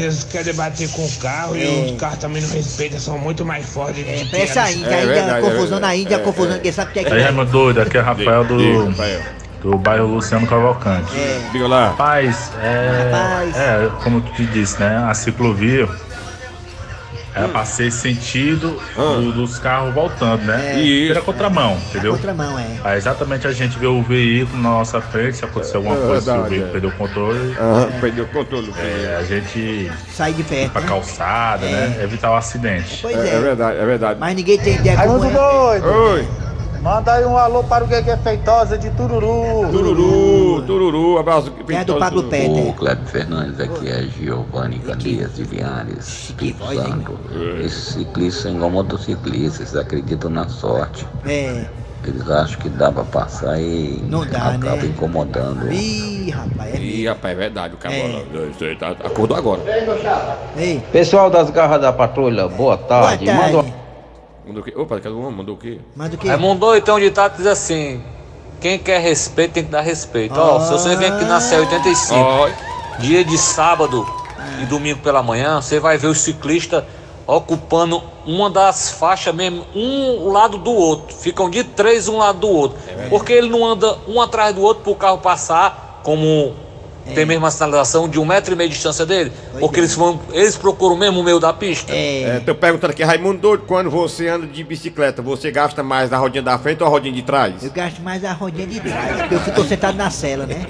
Eles 0.00 0.24
querem 0.24 0.52
bater 0.54 0.88
com 0.90 1.04
o 1.04 1.10
carro 1.20 1.54
É. 1.56 1.60
e 1.60 1.92
os 1.92 2.00
carros 2.00 2.18
também 2.18 2.42
não 2.42 2.50
respeitam, 2.50 2.98
são 2.98 3.16
muito 3.18 3.44
mais 3.44 3.64
fortes 3.64 4.04
É, 4.06 4.24
parece 4.30 4.58
a 4.58 4.64
a 4.64 4.72
Índia, 4.72 4.86
É 4.86 5.02
Índia, 5.04 5.14
verdade, 5.14 5.46
é 5.46 5.50
confusão 5.50 5.80
na. 5.80 5.94
Índia, 5.96 6.16
a 6.16 6.20
É, 6.20 6.22
confusão, 6.22 6.52
é. 6.52 6.56
ninguém 6.56 6.72
sabe 6.72 6.90
o 6.90 6.92
que 6.92 6.98
é 6.98 7.04
que 7.04 7.12
Aí, 7.12 7.20
é. 7.20 7.24
Raimundo 7.24 7.50
Doido, 7.50 7.80
aqui 7.80 7.96
é 7.96 8.00
Rafael 8.00 8.44
do, 8.44 8.58
Diga, 8.58 8.84
Rafael. 8.90 9.20
do 9.62 9.78
bairro 9.78 10.06
Luciano 10.08 10.46
Cavalcante. 10.46 11.16
É. 11.16 11.40
Diga 11.52 11.68
lá. 11.68 11.88
Rapaz, 11.90 12.50
é, 12.62 13.10
Rapaz. 13.12 13.56
é, 13.56 13.90
como 14.02 14.20
tu 14.20 14.32
te 14.32 14.44
disse, 14.46 14.78
né? 14.80 14.96
A 15.08 15.14
ciclovia 15.14 15.88
era 17.34 17.48
pra 17.48 17.64
ser 17.64 17.90
sentido 17.90 18.80
do- 18.94 19.32
dos 19.32 19.58
carros 19.58 19.92
voltando, 19.92 20.42
né? 20.44 20.74
É. 20.76 20.80
E 20.80 21.10
era 21.10 21.20
contramão, 21.20 21.76
entendeu? 21.90 22.12
Contramão, 22.12 22.58
é. 22.58 22.66
Aí 22.84 22.96
exatamente 22.96 23.46
a 23.46 23.52
gente 23.52 23.78
vê 23.78 23.86
o 23.86 24.02
veículo 24.02 24.62
na 24.62 24.70
nossa 24.70 25.00
frente, 25.00 25.36
se 25.38 25.44
acontecer 25.44 25.76
alguma 25.76 25.96
É 25.96 26.00
coisa, 26.06 26.32
se 26.32 26.38
o 26.38 26.44
veículo 26.44 26.68
é. 26.68 26.72
perdeu 26.72 26.90
o 26.90 26.92
controle, 26.92 27.56
Aham, 27.58 27.88
perdeu 28.00 28.24
o 28.24 28.28
controle. 28.28 28.72
é, 28.78 29.16
a 29.18 29.22
gente 29.24 29.90
Sai 30.12 30.32
de 30.32 30.40
ir 30.42 30.44
perto. 30.44 30.70
pra 30.72 30.80
Né? 30.82 30.88
calçada, 30.88 31.66
né? 31.66 32.00
Evitar 32.02 32.30
o 32.30 32.36
acidente. 32.36 32.98
Pois 33.02 33.16
É, 33.16 33.28
é 33.30 33.34
é. 33.34 33.40
verdade, 33.40 33.78
é 33.78 33.84
verdade. 33.84 34.20
Mas 34.20 34.34
ninguém 34.36 34.58
tem 34.58 34.76
ideia 34.76 34.96
como 34.96 35.18
Raimundo 35.18 35.26
é. 35.38 35.80
doido! 35.80 35.86
Oi, 35.86 36.28
Manda 36.84 37.14
aí 37.14 37.24
um 37.24 37.38
alô 37.38 37.64
para 37.64 37.82
o 37.82 37.86
Guegue 37.86 38.14
Feitosa 38.18 38.76
de 38.76 38.90
Tururu. 38.90 39.70
tururu, 39.72 40.62
tururu, 40.66 41.18
abraço. 41.18 41.50
É 41.70 41.82
do 41.82 41.94
Pablo 41.96 42.24
Tururu. 42.24 42.30
Peter? 42.30 42.74
Cleber 42.74 43.06
Fernandes, 43.06 43.58
aqui 43.58 43.88
é 43.88 44.02
Giovanni 44.02 44.78
Candias 44.80 45.34
de 45.34 45.44
Linhares, 45.44 46.06
Espírito? 46.24 46.62
Santo. 46.74 47.18
Esses 47.64 47.84
ciclistas 47.94 48.42
são 48.42 48.54
igual 48.54 48.70
motociclistas, 48.70 49.60
eles 49.60 49.76
acreditam 49.76 50.28
na 50.28 50.46
sorte. 50.46 51.06
É. 51.26 51.64
Eles 52.06 52.28
acham 52.28 52.60
que 52.60 52.68
dá 52.68 52.92
pra 52.92 53.02
passar 53.04 53.58
e 53.58 54.04
Não 54.06 54.26
dá, 54.26 54.48
acaba 54.48 54.76
né? 54.76 54.84
incomodando. 54.84 55.72
Ih, 55.72 56.28
rapaz. 56.32 56.74
É. 56.74 56.76
Ih, 56.78 57.06
rapaz, 57.08 57.32
é 57.32 57.40
verdade, 57.40 57.74
o 57.74 57.76
cara 57.78 57.94
É. 57.94 58.74
Tá- 58.78 58.90
acordou 58.90 59.34
agora. 59.38 59.62
Ei, 60.58 60.82
Pessoal 60.92 61.30
das 61.30 61.48
garras 61.48 61.80
da 61.80 61.90
patrulha, 61.94 62.46
boa 62.46 62.76
tarde. 62.76 63.24
boa 63.24 63.38
tarde. 63.38 63.74
Mandou 64.46 64.60
o 64.60 64.64
quê? 64.64 64.74
Opa, 64.76 65.00
cada 65.00 65.14
um 65.14 65.30
mandou 65.30 65.54
o 65.54 65.58
quê? 65.58 65.78
Manda 65.96 66.16
o 66.16 66.18
quê? 66.18 66.28
Raimundo, 66.28 66.80
tem 66.80 66.94
um 66.94 67.00
ditado 67.00 67.32
que 67.32 67.38
diz 67.38 67.46
assim: 67.46 68.02
quem 68.60 68.78
quer 68.78 69.00
respeito 69.00 69.52
tem 69.52 69.64
que 69.64 69.70
dar 69.70 69.80
respeito. 69.80 70.34
Ó, 70.38 70.60
se 70.60 70.72
você 70.72 70.94
vem 70.96 71.08
aqui 71.08 71.24
na 71.24 71.40
CE 71.40 71.56
85, 71.56 72.14
Ó, 72.14 72.50
dia 72.98 73.24
de 73.24 73.38
sábado 73.38 74.06
e 74.62 74.66
domingo 74.66 75.00
pela 75.00 75.22
manhã, 75.22 75.60
você 75.60 75.80
vai 75.80 75.96
ver 75.96 76.08
os 76.08 76.18
ciclistas 76.18 76.84
ocupando 77.26 78.02
uma 78.26 78.50
das 78.50 78.90
faixas 78.90 79.34
mesmo, 79.34 79.64
um 79.74 80.30
lado 80.30 80.58
do 80.58 80.72
outro. 80.72 81.16
Ficam 81.16 81.48
de 81.48 81.64
três 81.64 82.06
um 82.06 82.18
lado 82.18 82.40
do 82.40 82.48
outro. 82.48 82.78
Porque 83.08 83.32
ele 83.32 83.48
não 83.48 83.64
anda 83.64 83.96
um 84.06 84.20
atrás 84.20 84.54
do 84.54 84.62
outro 84.62 84.82
para 84.82 84.92
o 84.92 84.96
carro 84.96 85.18
passar 85.18 86.00
como 86.02 86.54
tem 87.12 87.26
mesmo 87.26 87.44
a 87.44 87.50
sinalização 87.50 88.08
de 88.08 88.18
um 88.18 88.24
metro 88.24 88.54
e 88.54 88.56
meio 88.56 88.68
de 88.68 88.74
distância 88.74 89.04
dele. 89.04 89.32
Porque 89.58 89.80
eles, 89.80 89.94
vão, 89.94 90.20
eles 90.32 90.56
procuram 90.56 90.96
mesmo 90.96 91.20
o 91.20 91.24
meio 91.24 91.38
da 91.38 91.52
pista. 91.52 91.92
É, 91.92 92.40
tô 92.44 92.54
perguntando 92.54 92.92
aqui, 92.92 93.02
Raimundo 93.02 93.38
Doido, 93.38 93.64
quando 93.66 93.90
você 93.90 94.28
anda 94.28 94.46
de 94.46 94.64
bicicleta, 94.64 95.20
você 95.20 95.50
gasta 95.50 95.82
mais 95.82 96.10
na 96.10 96.16
rodinha 96.16 96.42
da 96.42 96.58
frente 96.58 96.82
ou 96.82 96.86
a 96.86 96.90
rodinha 96.90 97.14
de 97.14 97.22
trás? 97.22 97.62
Eu 97.62 97.70
gasto 97.70 98.00
mais 98.00 98.24
a 98.24 98.32
rodinha 98.32 98.66
de 98.66 98.80
trás, 98.80 99.20
porque 99.20 99.34
eu 99.34 99.40
fico 99.40 99.64
sentado 99.64 99.96
na 99.96 100.10
cela, 100.10 100.46
né? 100.46 100.66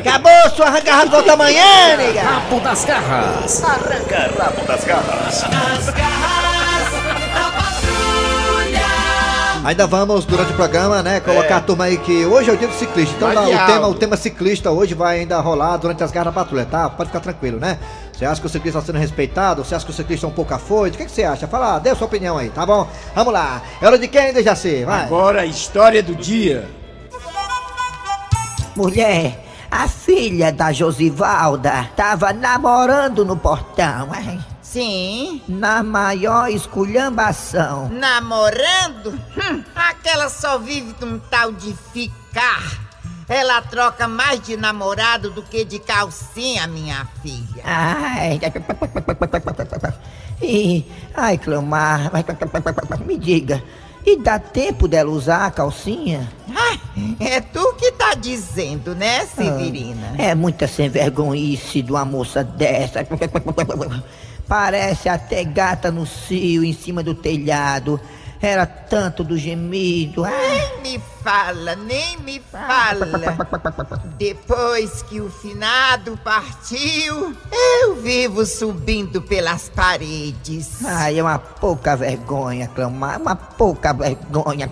Acabou, 0.00 0.50
sua 0.54 0.66
arranca 0.66 1.06
volta 1.06 1.32
amanhã, 1.32 1.96
nega! 1.96 2.22
Rabo 2.22 2.60
das 2.60 2.84
garras. 2.84 3.64
Arranca 3.64 4.30
rabo 4.38 4.66
das 4.66 4.84
garras. 4.84 5.44
As 5.44 5.90
garras 5.90 6.47
Ainda 9.68 9.86
vamos, 9.86 10.24
durante 10.24 10.50
o 10.50 10.54
programa, 10.54 11.02
né, 11.02 11.20
colocar 11.20 11.58
a 11.58 11.60
turma 11.60 11.84
aí 11.84 11.98
que 11.98 12.24
hoje 12.24 12.48
é 12.48 12.54
o 12.54 12.56
dia 12.56 12.68
do 12.68 12.72
ciclista. 12.72 13.14
Então 13.14 13.34
lá, 13.34 13.42
o, 13.42 13.66
tema, 13.66 13.88
o 13.88 13.94
tema 13.94 14.16
ciclista 14.16 14.70
hoje 14.70 14.94
vai 14.94 15.20
ainda 15.20 15.38
rolar 15.40 15.76
durante 15.76 16.02
as 16.02 16.10
garras 16.10 16.32
da 16.32 16.40
patrulha, 16.40 16.64
tá? 16.64 16.88
Pode 16.88 17.10
ficar 17.10 17.20
tranquilo, 17.20 17.60
né? 17.60 17.78
Você 18.10 18.24
acha 18.24 18.40
que 18.40 18.46
o 18.46 18.48
ciclista 18.48 18.78
está 18.78 18.90
sendo 18.90 18.98
respeitado? 18.98 19.62
Você 19.62 19.74
acha 19.74 19.84
que 19.84 19.90
o 19.90 19.94
ciclista 19.94 20.24
é 20.24 20.28
um 20.30 20.32
pouco 20.32 20.54
afoito? 20.54 20.94
O 20.94 20.98
que, 20.98 21.04
que 21.04 21.10
você 21.10 21.22
acha? 21.22 21.46
Fala, 21.46 21.78
dê 21.80 21.90
a 21.90 21.94
sua 21.94 22.06
opinião 22.06 22.38
aí, 22.38 22.48
tá 22.48 22.64
bom? 22.64 22.88
Vamos 23.14 23.30
lá. 23.30 23.60
É 23.78 23.86
hora 23.86 23.98
de 23.98 24.08
quem, 24.08 24.32
Dejaci? 24.32 24.86
Vai. 24.86 25.04
Agora 25.04 25.42
a 25.42 25.44
história 25.44 26.02
do 26.02 26.14
dia. 26.14 26.66
Mulher, 28.74 29.44
a 29.70 29.86
filha 29.86 30.50
da 30.50 30.72
Josivalda 30.72 31.90
tava 31.94 32.32
namorando 32.32 33.22
no 33.22 33.36
portão, 33.36 34.14
hein? 34.14 34.42
Sim. 34.70 35.40
Na 35.48 35.82
maior 35.82 36.50
esculhambação. 36.50 37.88
Namorando? 37.88 39.12
Hum, 39.36 39.64
aquela 39.74 40.28
só 40.28 40.58
vive 40.58 40.92
de 40.92 41.04
um 41.06 41.18
tal 41.18 41.52
de 41.52 41.74
ficar. 41.92 42.86
Ela 43.26 43.62
troca 43.62 44.06
mais 44.06 44.40
de 44.40 44.56
namorado 44.56 45.30
do 45.30 45.42
que 45.42 45.64
de 45.64 45.78
calcinha, 45.78 46.66
minha 46.66 47.06
filha. 47.22 47.62
Ai, 47.64 48.38
e, 50.40 50.84
ai, 51.14 51.36
Cleomar, 51.36 52.10
me 53.06 53.18
diga, 53.18 53.62
e 54.04 54.16
dá 54.16 54.38
tempo 54.38 54.86
dela 54.86 55.10
usar 55.10 55.46
a 55.46 55.50
calcinha? 55.50 56.30
Ai, 56.54 56.80
é 57.20 57.40
tu 57.40 57.74
que 57.74 57.92
tá 57.92 58.14
dizendo, 58.14 58.94
né, 58.94 59.26
Severina? 59.26 60.14
É 60.16 60.34
muita 60.34 60.66
sem 60.66 60.88
vergonhice 60.88 61.82
de 61.82 61.90
uma 61.90 62.04
moça 62.04 62.42
dessa. 62.42 63.06
Parece 64.48 65.10
até 65.10 65.44
gata 65.44 65.90
no 65.90 66.06
cio 66.06 66.64
em 66.64 66.72
cima 66.72 67.02
do 67.02 67.14
telhado. 67.14 68.00
Era 68.40 68.64
tanto 68.64 69.22
do 69.22 69.36
gemido. 69.36 70.22
Nem 70.22 70.80
me 70.80 71.02
fala, 71.22 71.74
nem 71.74 72.16
me 72.20 72.40
fala. 72.40 73.06
Depois 74.16 75.02
que 75.02 75.20
o 75.20 75.28
finado 75.28 76.18
partiu, 76.24 77.36
eu 77.52 77.96
vivo 77.96 78.46
subindo 78.46 79.20
pelas 79.20 79.68
paredes. 79.68 80.84
Ai, 80.84 81.18
é 81.18 81.22
uma 81.22 81.38
pouca 81.38 81.96
vergonha, 81.96 82.68
clamar, 82.68 83.20
uma 83.20 83.36
pouca 83.36 83.92
vergonha. 83.92 84.70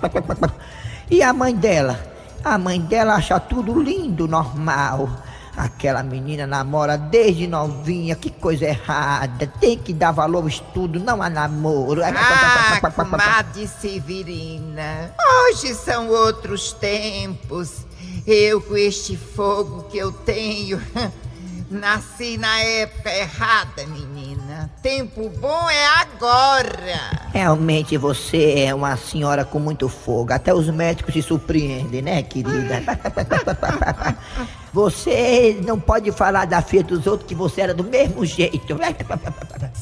E 1.11 1.23
a 1.23 1.33
mãe 1.33 1.55
dela? 1.55 2.01
A 2.43 2.57
mãe 2.57 2.81
dela 2.81 3.17
acha 3.17 3.39
tudo 3.41 3.79
lindo, 3.83 4.27
normal. 4.29 5.11
Aquela 5.57 6.03
menina 6.03 6.47
namora 6.47 6.99
desde 6.99 7.47
novinha, 7.47 8.15
que 8.15 8.31
coisa 8.31 8.67
errada. 8.67 9.47
Tem 9.59 9.79
que 9.79 9.95
dar 9.95 10.13
valor 10.13 10.43
ao 10.43 10.49
estudo, 10.49 11.01
não 11.01 11.23
a 11.23 11.31
namoro. 11.31 12.03
Ah, 12.05 12.79
comadre 12.91 13.67
Severina, 13.67 15.15
hoje 15.49 15.75
são 15.75 16.09
outros 16.09 16.75
tempos. 16.75 17.87
Eu 18.27 18.61
com 18.61 18.77
este 18.77 19.17
fogo 19.17 19.85
que 19.85 19.97
eu 19.97 20.13
tenho, 20.13 20.83
nasci 21.71 22.37
na 22.37 22.59
época 22.61 23.11
errada, 23.11 23.87
menina. 23.87 24.71
Tempo 24.83 25.31
bom 25.31 25.71
é 25.71 25.87
agora. 26.01 27.31
Realmente 27.33 27.97
você 27.97 28.65
é 28.67 28.75
uma 28.75 28.97
senhora 28.97 29.45
com 29.45 29.59
muito 29.59 29.89
fogo. 29.89 30.33
Até 30.33 30.53
os 30.53 30.69
médicos 30.69 31.15
se 31.15 31.23
surpreendem, 31.23 32.03
né, 32.03 32.23
querida? 32.23 32.83
Você 34.77 35.59
não 35.65 35.81
pode 35.81 36.13
falar 36.13 36.45
da 36.45 36.61
filha 36.61 36.83
dos 36.83 37.07
outros 37.07 37.27
que 37.27 37.35
você 37.35 37.63
era 37.63 37.73
do 37.73 37.83
mesmo 37.83 38.27
jeito. 38.27 38.77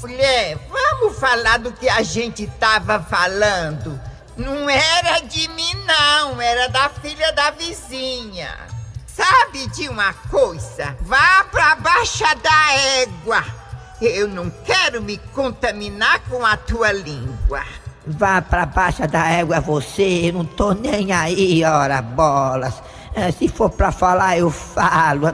Mulher, 0.01 0.57
vamos 0.71 1.19
falar 1.19 1.59
do 1.59 1.73
que 1.73 1.89
a 1.89 2.01
gente 2.05 2.47
tava 2.61 3.01
falando. 3.01 4.01
Não 4.37 4.71
era 4.71 5.19
de 5.19 5.49
mim, 5.49 5.75
não, 5.85 6.41
era 6.41 6.69
da 6.69 6.89
filha 6.89 7.33
da 7.33 7.51
vizinha. 7.51 8.57
Sabe 9.05 9.67
de 9.71 9.89
uma 9.89 10.13
coisa? 10.31 10.97
Vá 11.01 11.45
pra 11.51 11.75
baixa 11.75 12.33
da 12.37 12.75
égua. 13.01 13.45
Eu 14.01 14.29
não 14.29 14.49
quero 14.65 15.03
me 15.03 15.19
contaminar 15.19 16.21
com 16.31 16.47
a 16.47 16.57
tua 16.57 16.93
língua. 16.93 17.65
Vá 18.07 18.41
pra 18.41 18.65
baixa 18.65 19.09
da 19.09 19.29
égua 19.29 19.59
você, 19.61 20.29
eu 20.29 20.35
não 20.35 20.45
tô 20.45 20.73
nem 20.73 21.11
aí, 21.11 21.65
ora 21.65 22.01
bolas. 22.01 22.75
É, 23.15 23.31
se 23.31 23.47
for 23.47 23.71
pra 23.71 23.93
falar, 23.93 24.39
eu 24.39 24.51
falo. 24.51 25.29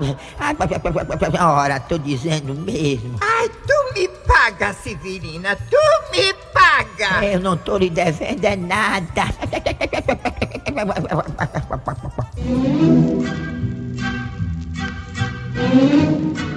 Ora, 1.40 1.80
tô 1.80 1.96
dizendo 1.96 2.54
mesmo. 2.54 3.16
Ai, 3.20 3.48
tu 3.48 3.94
me 3.94 4.06
paga, 4.26 4.74
Severina, 4.74 5.56
tu 5.56 5.76
me 6.12 6.34
paga. 6.52 7.24
Eu 7.24 7.40
não 7.40 7.56
tô 7.56 7.78
lhe 7.78 7.88
devendo 7.88 8.44
é 8.44 8.56
nada. 8.56 9.24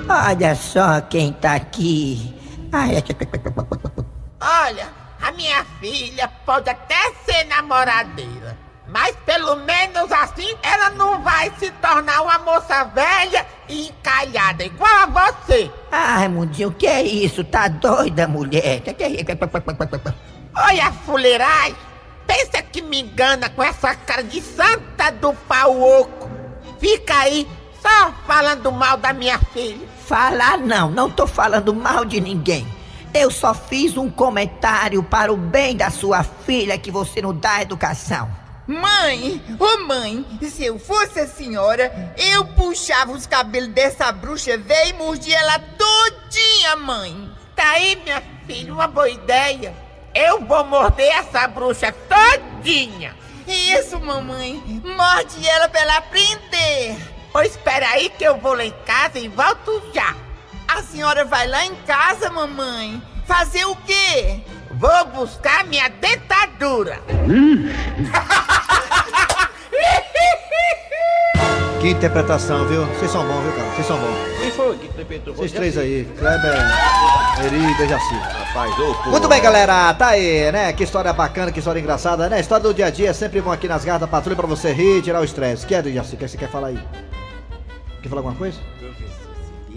Olha 0.10 0.56
só 0.56 1.02
quem 1.02 1.32
tá 1.34 1.56
aqui. 1.56 2.36
Ai, 2.72 3.04
Olha, 4.42 4.90
a 5.22 5.32
minha 5.32 5.64
filha 5.80 6.28
pode 6.46 6.70
até 6.70 7.14
ser 7.26 7.46
namoradeira, 7.46 8.58
mas 8.94 9.16
pelo 9.26 9.56
menos 9.56 10.12
assim 10.12 10.56
ela 10.62 10.92
não 10.92 11.24
vai 11.24 11.52
se 11.58 11.72
tornar 11.72 12.22
uma 12.22 12.38
moça 12.38 12.84
velha 12.84 13.44
e 13.68 13.88
encalhada 13.88 14.64
igual 14.64 14.92
a 14.92 15.06
você. 15.08 15.72
Ai, 15.92 16.28
Mundinho, 16.28 16.70
o 16.70 16.74
que 16.74 16.86
é 16.86 17.02
isso? 17.02 17.44
Tá 17.44 17.68
doida, 17.68 18.28
mulher? 18.28 18.82
Que 18.82 18.94
que 18.94 19.04
é 19.04 19.10
isso? 19.10 19.26
Olha, 20.56 20.92
fuleirai, 20.92 21.76
pensa 22.28 22.62
que 22.62 22.84
me 22.84 23.02
engana 23.02 23.50
com 23.50 23.64
essa 23.64 23.96
cara 23.96 24.24
de 24.24 24.40
santa 24.40 25.10
do 25.12 25.34
pau 25.34 25.82
oco. 26.00 26.30
Fica 26.80 27.18
aí 27.18 27.48
só 27.82 28.14
falando 28.28 28.72
mal 28.72 28.98
da 28.98 29.12
minha 29.12 29.40
filha. 29.40 29.88
Falar 30.06 30.60
não, 30.60 30.92
não 30.92 31.10
tô 31.10 31.26
falando 31.26 31.74
mal 31.74 32.06
de 32.06 32.22
ninguém. 32.22 32.68
Eu 33.12 33.32
só 33.32 33.56
fiz 33.56 33.98
um 33.98 34.10
comentário 34.10 35.02
para 35.02 35.34
o 35.34 35.38
bem 35.38 35.76
da 35.76 35.90
sua 35.90 36.24
filha 36.24 36.78
que 36.78 36.92
você 36.92 37.22
não 37.22 37.34
dá 37.34 37.62
educação. 37.62 38.43
Mãe, 38.66 39.44
ô 39.60 39.80
mãe, 39.86 40.26
se 40.42 40.64
eu 40.64 40.80
fosse 40.80 41.20
a 41.20 41.28
senhora, 41.28 42.14
eu 42.18 42.46
puxava 42.46 43.12
os 43.12 43.28
cabelos 43.28 43.70
dessa 43.70 44.10
bruxa 44.12 44.58
velha 44.58 44.90
e 44.90 44.94
mordia 44.94 45.38
ela 45.38 45.60
todinha, 45.60 46.76
mãe. 46.78 47.30
Tá 47.56 47.72
aí, 47.72 47.98
minha 47.98 48.24
filha, 48.48 48.74
uma 48.74 48.88
boa 48.88 49.10
ideia. 49.10 49.76
Eu 50.16 50.46
vou 50.46 50.64
morder 50.64 51.12
essa 51.14 51.46
bruxa 51.48 51.94
todinha. 52.08 53.14
Isso, 53.46 54.00
mamãe, 54.00 54.82
morde 54.84 55.46
ela 55.46 55.68
pra 55.68 55.82
ela 55.82 55.98
aprender. 55.98 56.96
Pois 57.34 57.52
espera 57.52 57.90
aí 57.90 58.10
que 58.12 58.24
eu 58.24 58.38
vou 58.38 58.54
lá 58.54 58.64
em 58.64 58.74
casa 58.86 59.20
e 59.20 59.28
volto 59.28 59.84
já. 59.94 60.16
A 60.70 60.82
senhora 60.82 61.26
vai 61.26 61.48
lá 61.48 61.66
em 61.66 61.76
casa, 61.86 62.30
mamãe? 62.30 63.04
Fazer 63.26 63.66
o 63.66 63.76
quê? 63.76 64.42
Vou 64.84 65.06
buscar 65.06 65.66
minha 65.66 65.88
dentadura. 65.88 67.00
Que 71.80 71.90
interpretação, 71.90 72.66
viu? 72.66 72.86
Vocês 72.86 73.12
são 73.12 73.28
bons, 73.28 73.44
viu, 73.44 73.52
cara? 73.52 73.70
Vocês 73.72 73.88
são 73.88 74.00
bons. 74.00 74.16
Quem 74.40 74.52
foi 74.52 74.78
que 74.78 74.86
interpretou? 74.86 75.34
Vocês 75.34 75.52
três 75.52 75.78
aí, 75.78 76.08
Kleber, 76.18 76.54
Eri 77.44 77.58
e 77.58 77.78
Dejaci. 77.78 78.14
Rapaz, 78.14 78.80
ô, 78.80 78.94
pô. 78.94 79.10
Muito 79.10 79.28
bem, 79.28 79.42
galera, 79.42 79.94
tá 79.94 80.08
aí, 80.08 80.50
né? 80.50 80.72
Que 80.72 80.86
história 80.86 81.12
bacana, 81.12 81.52
que 81.52 81.60
história 81.60 81.82
engraçada, 81.82 82.30
né? 82.30 82.40
História 82.40 82.64
do 82.64 82.74
dia 82.74 82.86
a 82.86 82.90
dia 82.90 83.10
é 83.10 83.14
sempre 83.14 83.42
bom 83.42 83.52
aqui 83.52 83.68
nas 83.68 83.84
garras 83.84 84.00
da 84.00 84.08
patrulha 84.08 84.38
pra 84.38 84.48
você 84.48 84.72
rir 84.72 85.00
e 85.00 85.02
tirar 85.02 85.20
o 85.20 85.26
estresse. 85.26 85.66
Quer, 85.66 85.84
Dejaci? 85.84 86.16
O 86.16 86.18
que 86.18 86.26
você 86.26 86.38
quer 86.38 86.50
falar 86.50 86.68
aí? 86.68 86.80
Quer 88.02 88.08
falar 88.08 88.20
alguma 88.22 88.36
coisa? 88.38 88.58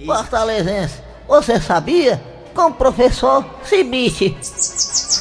Fortalezense, 0.07 1.01
você 1.27 1.61
sabia? 1.61 2.36
Com 2.57 2.69
o 2.69 2.73
professor 2.73 3.45
Cibite. 3.65 4.35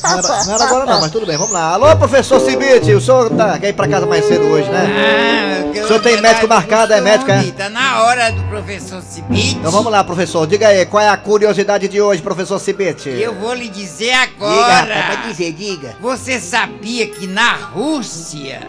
Não 0.03 0.19
era, 0.19 0.45
não 0.45 0.55
era 0.55 0.63
agora 0.63 0.85
não, 0.85 1.01
mas 1.01 1.11
tudo 1.11 1.25
bem, 1.25 1.35
vamos 1.35 1.51
lá. 1.51 1.73
Alô, 1.73 1.93
professor 1.97 2.39
Cibite, 2.39 2.93
o 2.93 3.01
senhor 3.01 3.29
tá, 3.31 3.59
quer 3.59 3.69
ir 3.69 3.73
pra 3.73 3.89
casa 3.89 4.05
mais 4.05 4.23
cedo 4.25 4.45
hoje, 4.45 4.69
né? 4.69 5.73
Ah, 5.75 5.83
o 5.83 5.87
senhor 5.87 6.01
tem 6.01 6.21
médico 6.21 6.47
marcado, 6.47 6.93
é 6.93 7.01
médico, 7.01 7.29
é? 7.29 7.43
Tá 7.51 7.67
na 7.67 8.03
hora 8.03 8.31
do 8.31 8.41
professor 8.43 9.01
Cibite. 9.01 9.57
Então 9.57 9.69
vamos 9.69 9.91
lá, 9.91 10.01
professor, 10.01 10.47
diga 10.47 10.69
aí, 10.69 10.85
qual 10.85 11.03
é 11.03 11.09
a 11.09 11.17
curiosidade 11.17 11.89
de 11.89 12.01
hoje, 12.01 12.21
professor 12.21 12.57
Cibite? 12.57 13.09
Eu 13.09 13.35
vou 13.35 13.53
lhe 13.53 13.67
dizer 13.67 14.13
agora. 14.13 14.83
Diga, 14.83 14.95
rapaz, 14.95 15.07
vai 15.07 15.27
dizer, 15.27 15.51
diga. 15.51 15.97
Você 15.99 16.39
sabia 16.39 17.05
que 17.07 17.27
na 17.27 17.53
Rússia 17.53 18.61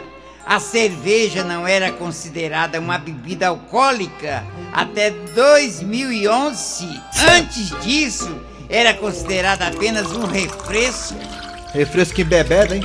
a 0.45 0.59
cerveja 0.59 1.45
não 1.45 1.69
era 1.69 1.93
considerada 1.93 2.81
uma 2.81 2.99
bebida 2.99 3.47
alcoólica 3.47 4.45
até 4.73 5.11
2011? 5.11 7.01
Antes 7.31 7.71
disso, 7.81 8.35
era 8.69 8.95
considerada 8.95 9.67
apenas 9.67 10.13
um 10.13 10.25
refresco. 10.27 11.15
Refresco 11.73 12.17
que 12.17 12.25
bebeda, 12.25 12.77
hein? 12.77 12.85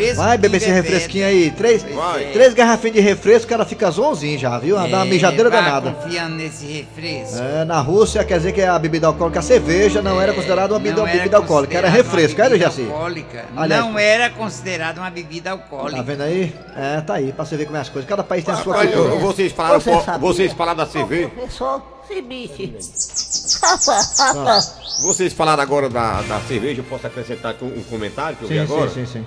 É, 0.00 0.06
refresco. 0.06 0.22
Vai 0.24 0.38
beber 0.38 0.56
esse 0.56 0.70
refresquinho 0.70 1.26
aí. 1.26 1.50
Três, 1.50 1.82
Vai. 1.82 2.24
três 2.32 2.54
garrafinhas 2.54 2.94
de 2.96 3.00
refresco, 3.02 3.46
o 3.46 3.48
cara 3.48 3.64
fica 3.64 3.90
zonzinho 3.90 4.38
já, 4.38 4.58
viu? 4.58 4.76
Dá 4.76 4.84
uma 4.84 5.02
É, 5.06 5.08
mijadeira 5.08 5.50
vá 5.50 5.60
danada. 5.60 5.92
confiando 5.92 6.36
nesse 6.36 6.66
refresco. 6.66 7.38
É, 7.42 7.64
na 7.64 7.80
Rússia 7.80 8.24
quer 8.24 8.38
dizer 8.38 8.52
que 8.52 8.62
a 8.62 8.78
bebida 8.78 9.06
alcoólica, 9.06 9.38
a 9.40 9.42
cerveja, 9.42 10.00
não 10.02 10.20
era 10.20 10.32
considerada 10.32 10.72
uma 10.74 10.78
bebida, 10.80 11.00
É, 11.00 11.02
Não 11.02 11.08
era 11.08 11.18
bebida 11.18 11.36
alcoólica, 11.36 11.78
era 11.78 11.88
considerada 11.88 12.08
uma 12.10 12.18
refresco, 12.18 12.40
era, 12.40 12.50
bebida 12.50 12.70
Jaci? 12.70 12.82
alcoólica. 12.90 13.44
Aliás, 13.56 13.84
não 13.84 13.98
era 13.98 14.30
considerada 14.30 15.00
uma 15.00 15.10
bebida 15.10 15.50
alcoólica. 15.50 15.96
Tá 15.96 16.02
vendo 16.02 16.22
aí? 16.22 16.54
É, 16.76 17.00
tá 17.00 17.14
aí, 17.14 17.32
pra 17.32 17.44
você 17.44 17.56
ver 17.56 17.64
como 17.66 17.76
é 17.76 17.80
as 17.80 17.88
coisas. 17.88 18.08
Cada 18.08 18.22
país 18.24 18.44
tem 18.44 18.54
a 18.54 18.56
sua 18.56 18.76
Olha, 18.76 18.90
cultura. 18.92 19.14
vocês 19.20 19.52
falaram, 19.52 19.80
Você 19.80 19.92
sabia? 20.00 20.18
vocês 20.18 20.52
falaram 20.52 20.76
da 20.78 20.86
cerveja. 20.86 21.28
Professor 21.28 21.82
Cibite. 22.08 22.74
Vocês 25.02 25.32
falaram 25.32 25.62
agora 25.62 25.88
da, 25.88 26.22
da 26.22 26.40
cerveja, 26.40 26.80
eu 26.80 26.84
posso 26.84 27.06
acrescentar 27.06 27.52
aqui 27.52 27.64
um, 27.64 27.68
um 27.68 27.82
comentário 27.84 28.36
que 28.36 28.44
eu 28.44 28.48
vi 28.48 28.54
Sim, 28.54 28.60
agora? 28.60 28.90
sim, 28.90 29.06
sim, 29.06 29.12
sim. 29.20 29.24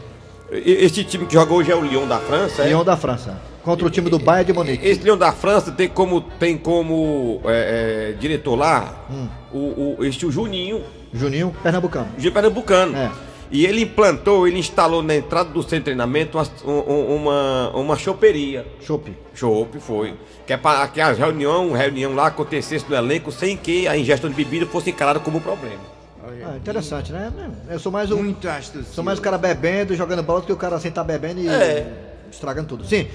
Esse 0.51 1.03
time 1.03 1.25
que 1.25 1.33
joga 1.33 1.53
hoje 1.53 1.71
é 1.71 1.75
o 1.75 1.81
Lyon 1.81 2.07
da 2.07 2.19
França, 2.19 2.61
é? 2.63 2.67
Lyon 2.67 2.83
da 2.83 2.95
França. 2.97 3.41
Contra 3.63 3.87
o 3.87 3.89
time 3.89 4.09
do 4.09 4.19
Bayern 4.19 4.45
de 4.45 4.53
Munique. 4.53 4.85
Esse 4.85 5.01
Lyon 5.01 5.17
da 5.17 5.31
França 5.31 5.71
tem 5.71 5.87
como, 5.87 6.21
tem 6.21 6.57
como 6.57 7.41
é, 7.45 8.11
é, 8.11 8.17
diretor 8.19 8.55
lá 8.55 9.05
Hum. 9.09 9.27
o, 9.53 9.95
o, 9.99 10.05
este 10.05 10.25
o 10.25 10.31
Juninho, 10.31 10.81
Juninho, 11.13 11.55
pernambucano. 11.63 12.07
Juninho 12.17 12.33
Pernambucano. 12.33 12.95
É. 12.97 13.11
E 13.51 13.65
ele 13.67 13.81
implantou, 13.83 14.47
ele 14.47 14.57
instalou 14.57 15.03
na 15.03 15.15
entrada 15.15 15.49
do 15.49 15.61
centro 15.61 15.77
de 15.77 15.83
treinamento 15.85 16.37
uma, 16.39 16.47
um- 16.65 17.15
uma, 17.15 17.69
uma 17.75 17.95
choperia. 17.95 18.65
Chope. 18.81 19.15
Chope, 19.35 19.79
foi. 19.79 20.15
Que 20.47 20.53
é 20.53 20.57
para 20.57 20.87
que 20.87 20.99
a 20.99 21.11
reunião, 21.11 21.71
reunião 21.71 22.15
lá 22.15 22.27
acontecesse 22.27 22.83
no 22.89 22.95
elenco 22.95 23.31
sem 23.31 23.55
que 23.55 23.87
a 23.87 23.95
ingestão 23.97 24.27
de 24.29 24.35
bebida 24.35 24.65
fosse 24.65 24.89
encarada 24.89 25.19
como 25.19 25.37
um 25.37 25.41
problema. 25.41 25.92
Ah, 26.25 26.55
interessante, 26.55 27.11
né? 27.11 27.31
Eu 27.69 27.79
sou 27.79 27.91
mais 27.91 28.09
um. 28.11 28.17
Muito 28.23 28.47
astucioso. 28.47 28.93
Sou 28.93 29.03
mais 29.03 29.19
o 29.19 29.21
cara 29.21 29.37
bebendo 29.37 29.93
e 29.93 29.97
jogando 29.97 30.23
bola 30.23 30.39
do 30.39 30.45
que 30.45 30.53
o 30.53 30.57
cara 30.57 30.79
sem 30.79 30.89
estar 30.89 31.03
bebendo 31.03 31.41
e 31.41 31.49
É. 31.49 31.85
estragando 32.31 32.67
tudo. 32.69 32.85
Sim. 32.85 33.07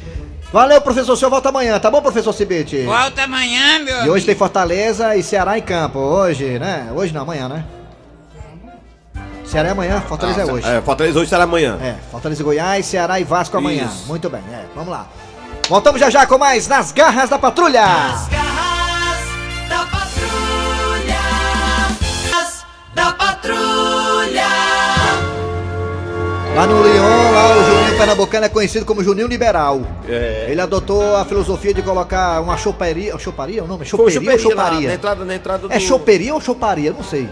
Valeu, 0.52 0.80
professor. 0.80 1.12
O 1.12 1.16
senhor 1.16 1.30
volta 1.30 1.48
amanhã, 1.48 1.78
tá 1.78 1.90
bom, 1.90 2.02
professor 2.02 2.32
Cibite? 2.34 2.82
Volta 2.82 3.24
amanhã, 3.24 3.78
meu 3.78 3.88
E 3.94 3.98
amigo. 4.00 4.14
hoje 4.14 4.26
tem 4.26 4.34
Fortaleza 4.34 5.16
e 5.16 5.22
Ceará 5.22 5.56
em 5.58 5.62
campo. 5.62 5.98
Hoje, 5.98 6.58
né? 6.58 6.90
Hoje 6.94 7.12
não, 7.14 7.22
amanhã, 7.22 7.48
né? 7.48 7.64
Ceará 9.46 9.68
é 9.70 9.72
amanhã, 9.72 10.02
Fortaleza 10.02 10.42
Ah, 10.42 10.46
é 10.46 10.52
hoje. 10.52 10.68
É, 10.68 10.80
Fortaleza 10.82 11.18
hoje 11.18 11.30
será 11.30 11.44
amanhã. 11.44 11.78
É, 11.82 11.94
Fortaleza 12.10 12.42
e 12.42 12.44
Goiás, 12.44 12.84
Ceará 12.84 13.18
e 13.18 13.24
Vasco 13.24 13.56
amanhã. 13.56 13.86
Isso. 13.86 14.06
Muito 14.06 14.28
bem, 14.28 14.42
é, 14.52 14.64
vamos 14.74 14.90
lá. 14.90 15.06
Voltamos 15.66 15.98
já 16.00 16.10
já 16.10 16.26
com 16.26 16.36
mais 16.36 16.68
Nas 16.68 16.92
Garras 16.92 17.30
da 17.30 17.38
Patrulha. 17.38 17.80
Garras 17.80 18.28
Lá 26.54 26.66
no 26.66 26.82
Lyon, 26.82 27.32
lá 27.32 27.56
o 27.56 27.64
Juninho 27.64 27.96
Pernambucano 27.98 28.46
é 28.46 28.48
conhecido 28.48 28.84
como 28.84 29.02
Juninho 29.04 29.28
Liberal. 29.28 29.80
É. 30.08 30.46
Ele 30.48 30.60
adotou 30.60 31.16
a 31.16 31.24
filosofia 31.24 31.72
de 31.72 31.82
colocar 31.82 32.40
uma 32.40 32.56
choperia. 32.56 33.16
Choparia 33.18 33.60
é 33.60 33.62
o 33.62 33.66
nome? 33.66 33.84
Foi 33.84 34.10
Choperia 34.10 34.32
ou 34.32 34.38
choperia 34.38 34.56
lá, 34.56 34.64
choparia? 34.68 34.88
na 34.88 34.94
entrada, 34.94 35.24
na 35.24 35.34
entrada 35.36 35.68
do... 35.68 35.72
É 35.74 35.78
choperia 35.78 36.34
ou 36.34 36.40
choparia? 36.40 36.92
Não 36.92 37.04
sei. 37.04 37.28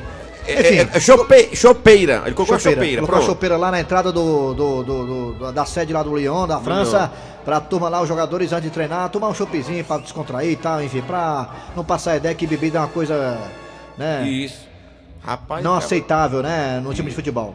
É, 0.47 0.53
é, 0.77 0.89
é 0.95 1.01
chope- 1.01 1.57
chopeira. 1.57 2.23
Ele 2.25 2.35
colocou 2.37 2.57
chopeira. 2.57 2.77
chopeira. 2.81 3.01
Colocou 3.03 3.17
a 3.17 3.19
pronto. 3.19 3.27
chopeira 3.27 3.57
lá 3.57 3.71
na 3.73 3.81
entrada 3.81 4.13
do, 4.13 4.55
do- 4.55 4.83
do- 4.85 5.33
do- 5.35 5.53
da 5.53 5.65
sede 5.65 5.93
lá 5.93 6.05
do 6.05 6.17
Lyon, 6.17 6.47
da 6.47 6.61
França, 6.61 7.11
pra 7.45 7.59
turma 7.59 7.89
lá, 7.89 8.01
os 8.01 8.07
jogadores 8.09 8.53
antes 8.53 8.65
de 8.65 8.71
treinar, 8.71 9.09
tomar 9.09 9.27
um 9.29 9.35
chopezinho 9.35 9.85
pra 9.85 9.99
descontrair 9.99 10.53
e 10.53 10.57
tal, 10.57 10.81
enfim, 10.81 11.01
pra 11.03 11.49
não 11.75 11.85
passar 11.85 12.13
a 12.13 12.17
ideia 12.19 12.33
que 12.33 12.47
bebida 12.47 12.79
é 12.79 12.81
uma 12.81 12.87
coisa, 12.89 13.39
né? 13.99 14.23
Isso. 14.29 14.65
Rapaz. 15.25 15.65
não 15.65 15.73
cara. 15.73 15.85
aceitável, 15.85 16.43
né, 16.45 16.81
no 16.81 16.95
time 16.95 17.09
de 17.11 17.17
futebol. 17.17 17.53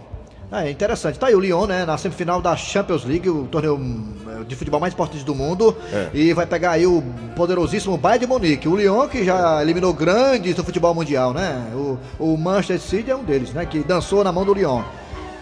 É 0.51 0.69
interessante. 0.69 1.17
Tá 1.17 1.27
aí 1.27 1.35
o 1.35 1.39
Lyon, 1.39 1.65
né, 1.65 1.85
na 1.85 1.97
semifinal 1.97 2.41
da 2.41 2.55
Champions 2.57 3.05
League, 3.05 3.29
o 3.29 3.45
torneio 3.45 3.75
hum, 3.75 4.03
de 4.45 4.53
futebol 4.55 4.81
mais 4.81 4.93
importante 4.93 5.23
do 5.23 5.33
mundo, 5.33 5.75
É. 5.93 6.09
e 6.13 6.33
vai 6.33 6.45
pegar 6.45 6.71
aí 6.71 6.85
o 6.85 7.01
poderosíssimo 7.37 7.95
Bayern 7.97 8.25
de 8.25 8.27
Munique. 8.27 8.67
O 8.67 8.75
Lyon 8.75 9.07
que 9.07 9.23
já 9.23 9.61
eliminou 9.61 9.93
grandes 9.93 10.53
do 10.55 10.63
futebol 10.63 10.93
mundial, 10.93 11.33
né? 11.33 11.71
O, 11.73 11.97
o 12.19 12.37
Manchester 12.37 12.79
City 12.81 13.11
é 13.11 13.15
um 13.15 13.23
deles, 13.23 13.53
né, 13.53 13.65
que 13.65 13.79
dançou 13.79 14.25
na 14.25 14.31
mão 14.33 14.43
do 14.43 14.53
Lyon. 14.53 14.81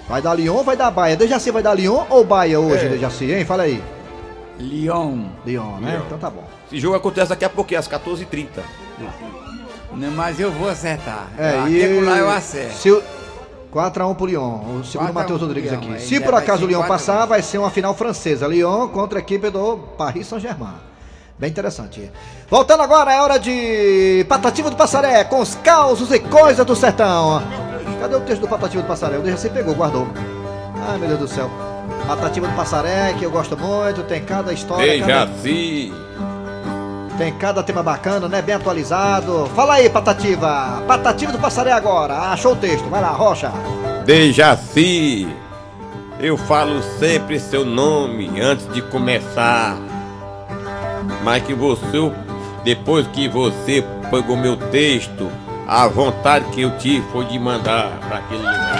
Vai 0.07 0.21
dar 0.21 0.35
Lyon 0.35 0.55
ou 0.57 0.63
vai 0.63 0.77
dar 0.77 0.91
Bayern? 0.91 1.17
Dejaci 1.17 1.49
vai 1.49 1.63
dar 1.63 1.73
Lyon 1.73 2.03
ou 2.09 2.23
Bayern 2.23 2.67
hoje, 2.71 2.85
É. 2.85 2.89
Dejaci, 2.89 3.31
hein? 3.31 3.45
Fala 3.45 3.63
aí. 3.63 3.81
Lyon. 4.59 5.23
Lyon, 5.43 5.77
né? 5.79 5.93
Lyon. 5.93 6.03
Então 6.05 6.17
tá 6.19 6.29
bom. 6.29 6.43
Esse 6.67 6.79
jogo 6.79 6.95
acontece 6.95 7.29
daqui 7.29 7.45
a 7.45 7.49
pouquinho, 7.49 7.79
às 7.79 7.87
14h30. 7.87 8.47
Não, 9.91 10.11
mas 10.11 10.39
eu 10.39 10.51
vou 10.51 10.69
acertar. 10.69 11.27
É, 11.37 11.57
Aqui 11.59 11.73
e... 11.81 11.99
lá 12.01 12.17
eu 12.17 12.29
acerto. 12.29 12.75
Se. 12.75 13.18
4x1 13.73 14.15
pro 14.15 14.25
Lyon, 14.25 14.55
o 14.55 14.61
4 14.81 14.83
segundo 14.85 15.09
1 15.09 15.13
Matheus 15.13 15.41
Rodrigues 15.41 15.71
Lyon, 15.71 15.79
aqui. 15.81 15.93
aí 15.93 15.99
Se 15.99 16.19
por 16.19 16.33
acaso 16.33 16.63
o 16.65 16.67
Lyon 16.67 16.79
4 16.79 16.91
a 16.91 16.95
1. 16.95 16.97
passar, 16.97 17.25
vai 17.25 17.41
ser 17.41 17.57
uma 17.59 17.69
final 17.69 17.93
francesa. 17.93 18.47
Lyon 18.47 18.87
contra 18.87 19.19
a 19.19 19.21
equipe 19.21 19.49
do 19.49 19.77
Paris 19.97 20.27
Saint-Germain. 20.27 20.73
Bem 21.37 21.49
interessante. 21.51 22.11
Voltando 22.49 22.83
agora, 22.83 23.13
é 23.13 23.21
hora 23.21 23.37
de 23.39 24.25
Patativa 24.27 24.69
do 24.69 24.75
Passaré, 24.75 25.23
com 25.23 25.39
os 25.39 25.55
causos 25.55 26.11
e 26.11 26.19
coisas 26.19 26.65
do 26.65 26.75
sertão. 26.75 27.41
Cadê 28.01 28.15
o 28.15 28.21
texto 28.21 28.41
do 28.41 28.47
Patativa 28.47 28.81
do 28.83 28.87
Passaré? 28.87 29.17
O 29.17 29.21
Dejaci 29.21 29.49
pegou, 29.49 29.73
guardou. 29.75 30.07
Ai, 30.89 30.97
meu 30.97 31.07
Deus 31.07 31.19
do 31.19 31.27
céu. 31.27 31.49
Patativa 32.07 32.47
do 32.47 32.55
Passaré, 32.55 33.13
que 33.17 33.23
eu 33.23 33.31
gosto 33.31 33.55
muito, 33.55 34.03
tem 34.03 34.21
cada 34.23 34.51
história. 34.51 34.99
cada- 34.99 35.25
Dejaci. 35.27 35.93
Tem 37.19 37.33
cada 37.33 37.61
tema 37.61 37.83
bacana, 37.83 38.29
né? 38.29 38.41
Bem 38.41 38.55
atualizado. 38.55 39.51
Fala 39.53 39.73
aí, 39.73 39.89
Patativa. 39.89 40.81
Patativa 40.87 41.33
do 41.33 41.37
Passaré 41.37 41.69
agora. 41.69 42.13
Achou 42.31 42.53
o 42.53 42.55
texto. 42.55 42.89
Vai 42.89 43.01
lá, 43.01 43.09
Rocha. 43.09 43.51
Dejaci. 44.05 45.27
Eu 46.17 46.37
falo 46.37 46.81
sempre 46.97 47.37
seu 47.37 47.65
nome 47.65 48.39
antes 48.39 48.71
de 48.73 48.81
começar. 48.81 49.75
Mas 51.21 51.43
que 51.43 51.53
você, 51.53 52.09
depois 52.63 53.05
que 53.07 53.27
você 53.27 53.83
pegou 54.09 54.37
meu 54.37 54.55
texto, 54.55 55.29
a 55.67 55.89
vontade 55.89 56.45
que 56.51 56.61
eu 56.61 56.77
tive 56.77 57.05
foi 57.11 57.25
de 57.25 57.37
mandar 57.37 57.99
para 58.07 58.19
aquele 58.19 58.43
lugar. 58.43 58.79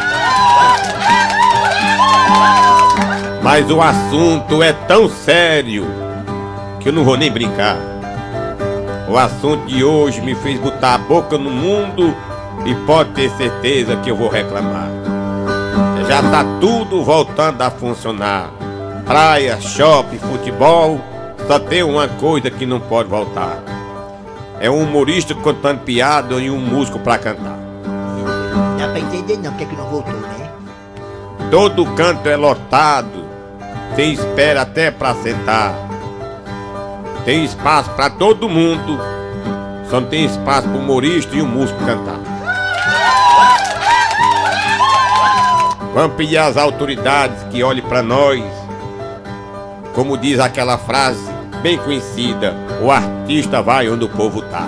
Mas 3.43 3.69
o 3.69 3.82
assunto 3.82 4.63
é 4.63 4.71
tão 4.71 5.10
sério 5.10 5.86
que 6.80 6.88
eu 6.88 6.93
não 6.93 7.04
vou 7.04 7.17
nem 7.17 7.30
brincar. 7.30 7.88
O 9.10 9.17
assunto 9.17 9.65
de 9.65 9.84
hoje 9.84 10.22
me 10.22 10.36
fez 10.36 10.60
botar 10.60 10.93
a 10.93 10.98
boca 11.00 11.36
no 11.36 11.50
mundo 11.50 12.15
e 12.63 12.76
pode 12.86 13.10
ter 13.12 13.32
certeza 13.32 13.98
que 13.98 14.12
eu 14.12 14.15
vou 14.15 14.30
reclamar. 14.30 14.88
Já 16.08 16.22
tá 16.22 16.45
tudo 16.62 17.04
voltando 17.04 17.60
a 17.63 17.72
funcionar. 17.72 18.52
Praia, 19.06 19.60
shopping, 19.60 20.19
futebol, 20.19 21.02
só 21.48 21.58
tem 21.58 21.82
uma 21.82 22.08
coisa 22.08 22.52
que 22.52 22.67
não 22.67 22.80
pode 22.80 23.10
voltar. 23.10 23.63
É 24.60 24.69
um 24.69 24.84
humorista 24.84 25.34
contando 25.34 25.80
piada 25.80 26.36
e 26.36 26.52
um 26.52 26.60
músico 26.60 27.00
pra 27.00 27.17
cantar. 27.17 27.58
Não 27.84 28.78
dá 28.78 28.89
pra 28.89 29.00
entender 29.00 29.38
não, 29.38 29.52
porque 29.52 29.63
é 29.63 29.67
que 29.67 29.76
não 29.76 29.86
voltou, 29.86 30.13
né? 30.13 30.52
Todo 31.50 31.84
canto 31.95 32.30
é 32.30 32.36
lotado, 32.36 33.26
tem 33.95 34.13
espera 34.13 34.62
até 34.62 34.91
pra 34.91 35.15
sentar. 35.15 35.88
Tem 37.29 37.45
espaço 37.45 37.91
pra 37.91 38.09
todo 38.09 38.49
mundo, 38.49 38.99
só 39.87 40.01
não 40.01 40.09
tem 40.09 40.25
espaço 40.25 40.67
pro 40.67 40.79
humorista 40.79 41.35
e 41.35 41.43
o 41.43 41.45
músico 41.45 41.77
cantar. 41.85 42.17
Vamos 45.93 46.17
pedir 46.17 46.39
às 46.39 46.57
autoridades 46.57 47.43
que 47.51 47.61
olhem 47.61 47.83
pra 47.83 48.01
nós. 48.01 48.43
Como 49.93 50.17
diz 50.17 50.39
aquela 50.39 50.75
frase 50.79 51.23
bem 51.61 51.77
conhecida, 51.77 52.55
o 52.81 52.89
artista 52.89 53.61
vai 53.61 53.87
onde 53.87 54.05
o 54.05 54.09
povo 54.09 54.41
tá. 54.41 54.67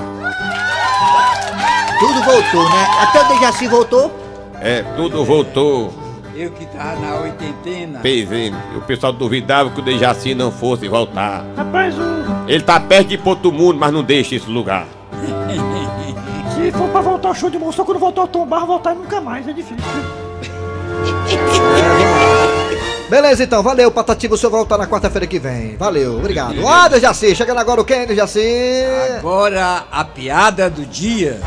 Tudo 1.97 2.21
voltou, 2.24 2.69
né? 2.69 2.88
Até 3.02 3.21
o 3.21 3.28
Dejaci 3.28 3.67
voltou. 3.67 4.15
É, 4.62 4.84
tudo 4.95 5.26
voltou. 5.26 6.01
Eu 6.36 6.52
que 6.52 6.65
tava 6.67 7.00
na 7.00 7.15
oitentena. 7.15 8.00
Pezinho. 8.00 8.58
O 8.76 8.82
pessoal 8.82 9.12
duvidava 9.12 9.70
que 9.70 9.80
o 9.80 9.84
Dejaci 9.84 10.34
não 10.34 10.52
fosse 10.52 10.88
voltar. 10.88 11.46
Rapaz, 11.56 11.96
o... 11.98 12.02
Ele 12.48 12.63
tá 12.63 12.80
perto 12.80 13.10
de 13.10 13.20
outro 13.24 13.52
mundo, 13.52 13.78
mas 13.80 13.91
não 13.91 14.04
deixa 14.04 14.36
esse 14.36 14.50
lugar. 14.50 14.88
se 16.56 16.72
for 16.72 16.89
pra 16.89 17.02
voltar 17.02 17.30
o 17.30 17.36
show 17.36 17.50
de 17.50 17.60
moção, 17.60 17.86
quando 17.86 18.00
voltar 18.00 18.24
o 18.24 18.28
Tom 18.28 18.46
Barro, 18.46 18.67
voltar 18.67 18.96
nunca 18.96 19.20
mais, 19.20 19.48
é 19.48 19.54
difícil. 19.54 19.78
Beleza, 23.12 23.44
então. 23.44 23.62
Valeu, 23.62 23.91
Patativa. 23.91 24.36
O 24.36 24.38
senhor 24.38 24.52
volta 24.52 24.78
na 24.78 24.88
quarta-feira 24.88 25.28
que 25.28 25.38
vem. 25.38 25.76
Valeu, 25.76 26.17
obrigado. 26.17 26.56
Ah, 26.65 26.88
Dejaci. 26.88 27.36
Chegando 27.36 27.60
agora 27.60 27.82
o 27.82 27.86
quem, 27.86 28.08
Dejaci? 28.08 28.86
Agora 29.17 29.84
a 29.91 30.06
piada 30.06 30.70
do 30.70 30.86
dia. 30.86 31.41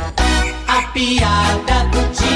A 0.69 0.83
piada 0.93 1.85
do 1.91 2.03
dia. 2.13 2.34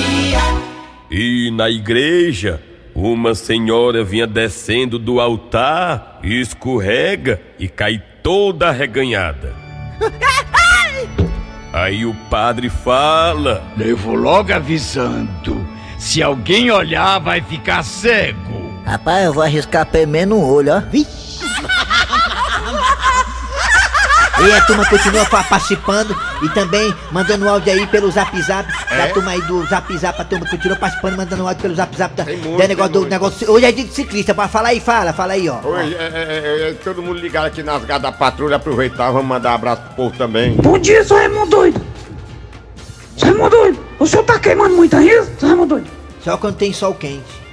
E 1.11 1.51
na 1.51 1.71
igreja, 1.71 2.61
uma 2.95 3.35
senhora 3.35 4.05
vinha 4.05 4.27
descendo 4.27 4.99
do 4.99 5.21
altar, 5.21 6.21
escorrega 6.23 7.41
e 7.59 7.69
cai 7.69 8.03
toda 8.23 8.69
arreganhada. 8.69 9.55
Aí 11.73 12.05
o 12.05 12.15
padre 12.29 12.69
fala: 12.69 13.63
Levo 13.77 14.15
logo 14.15 14.53
avisando. 14.53 15.67
Se 15.99 16.23
alguém 16.23 16.71
olhar, 16.71 17.19
vai 17.19 17.41
ficar 17.41 17.83
cego. 17.83 18.83
Rapaz, 18.85 19.25
eu 19.25 19.33
vou 19.33 19.43
arriscar 19.43 19.87
pelo 19.87 20.09
menos 20.09 20.39
um 20.39 20.43
olho, 20.45 20.73
ó. 20.73 20.83
E 24.41 24.53
a 24.53 24.61
turma 24.65 24.87
continua 24.89 25.25
pa- 25.27 25.43
participando 25.43 26.17
e 26.43 26.49
também 26.51 26.95
mandando 27.11 27.49
áudio 27.49 27.73
aí 27.73 27.87
pelo 27.89 28.09
zap 28.11 28.41
zap. 28.43 28.69
É? 28.91 28.97
Da 28.99 29.09
turma 29.13 29.33
aí 29.33 29.43
do 29.43 29.67
zap 29.67 29.97
zap, 29.99 30.21
a 30.21 30.25
turma 30.25 30.47
continua 30.47 30.77
participando, 30.77 31.17
mandando 31.17 31.43
áudio 31.47 31.61
pelo 31.63 31.75
zap 31.75 31.97
zap. 31.97 32.15
Da, 32.15 32.25
muito, 32.25 32.57
da 32.57 32.69
negócio 32.69 32.93
tem 32.93 33.03
do 33.03 33.09
negócio. 33.09 33.51
Hoje 33.51 33.65
é 33.67 33.73
dia 33.73 33.85
de 33.85 33.93
ciclista, 33.93 34.35
pra 34.35 34.47
falar 34.47 34.69
aí, 34.69 34.79
fala, 34.81 35.13
fala 35.13 35.33
aí, 35.33 35.49
ó. 35.49 35.59
Oi, 35.65 35.93
é, 35.93 35.97
é, 35.97 36.67
é, 36.67 36.71
é, 36.71 36.73
todo 36.85 37.03
mundo 37.03 37.19
ligado 37.19 37.47
aqui 37.47 37.63
nas 37.65 37.85
garras 37.85 38.03
da 38.03 38.13
patrulha, 38.13 38.57
aproveitar, 38.57 39.11
vamos 39.11 39.27
mandar 39.27 39.51
um 39.51 39.55
abraço 39.55 39.83
pro 39.83 39.95
povo 39.95 40.17
também. 40.17 40.55
Bom 40.57 40.79
dia, 40.79 41.03
seu 41.05 41.17
Raimundo 41.17 41.51
doido. 41.51 41.81
Seu 43.17 43.29
Raimundo 43.31 43.51
doido, 43.51 43.79
o 43.99 44.07
senhor 44.07 44.23
tá 44.23 44.39
queimando 44.39 44.77
muito 44.77 44.97
ainda, 44.97 45.25
seu 45.39 45.49
Raimundo 45.49 45.75
doido? 45.75 45.89
Só 46.23 46.37
quando 46.37 46.57
tem 46.57 46.73
sol 46.73 46.95
quente. 46.95 47.48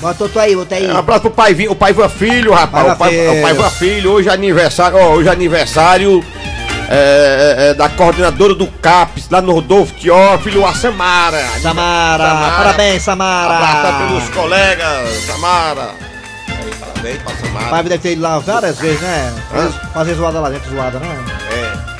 Bota 0.00 0.24
outro 0.24 0.40
aí, 0.40 0.54
outro 0.56 0.76
aí. 0.76 0.90
Um 0.90 0.96
abraço 0.96 1.22
pro 1.22 1.30
pai, 1.30 1.52
o 1.68 1.74
pai 1.74 1.94
Filho, 2.16 2.52
rapaz. 2.52 2.92
O 2.92 2.96
pai, 2.96 3.28
o 3.28 3.42
pai 3.42 3.54
Filho. 3.54 3.70
Filho, 3.70 4.12
hoje 4.12 4.28
é 4.28 4.32
aniversário, 4.32 4.96
ó, 4.98 5.10
hoje 5.10 5.28
é 5.28 5.32
aniversário 5.32 6.24
é, 6.88 7.56
é, 7.58 7.70
é, 7.70 7.74
da 7.74 7.88
coordenadora 7.88 8.54
do 8.54 8.66
CAPES, 8.66 9.28
lá 9.30 9.42
no 9.42 9.52
Rodolfo 9.52 9.92
Teófilo, 9.94 10.64
a 10.64 10.74
Samara. 10.74 11.44
Samara, 11.60 12.24
parabéns, 12.56 13.02
Samara. 13.02 13.54
Abraçar 13.54 14.06
pelos 14.06 14.28
colegas, 14.30 15.08
Samara. 15.26 15.90
Aí, 16.48 16.70
parabéns 16.78 17.22
pra 17.22 17.32
O 17.32 17.36
Samara. 17.36 17.70
pai 17.70 17.82
deve 17.82 17.98
ter 17.98 18.12
ido 18.12 18.22
lá 18.22 18.38
várias 18.38 18.78
vezes, 18.78 19.00
né? 19.00 19.34
Fazer, 19.92 20.14
zoada 20.14 20.40
lá 20.40 20.48
dentro, 20.48 20.70
zoada, 20.70 20.98
né? 21.00 21.24
É. 21.50 21.96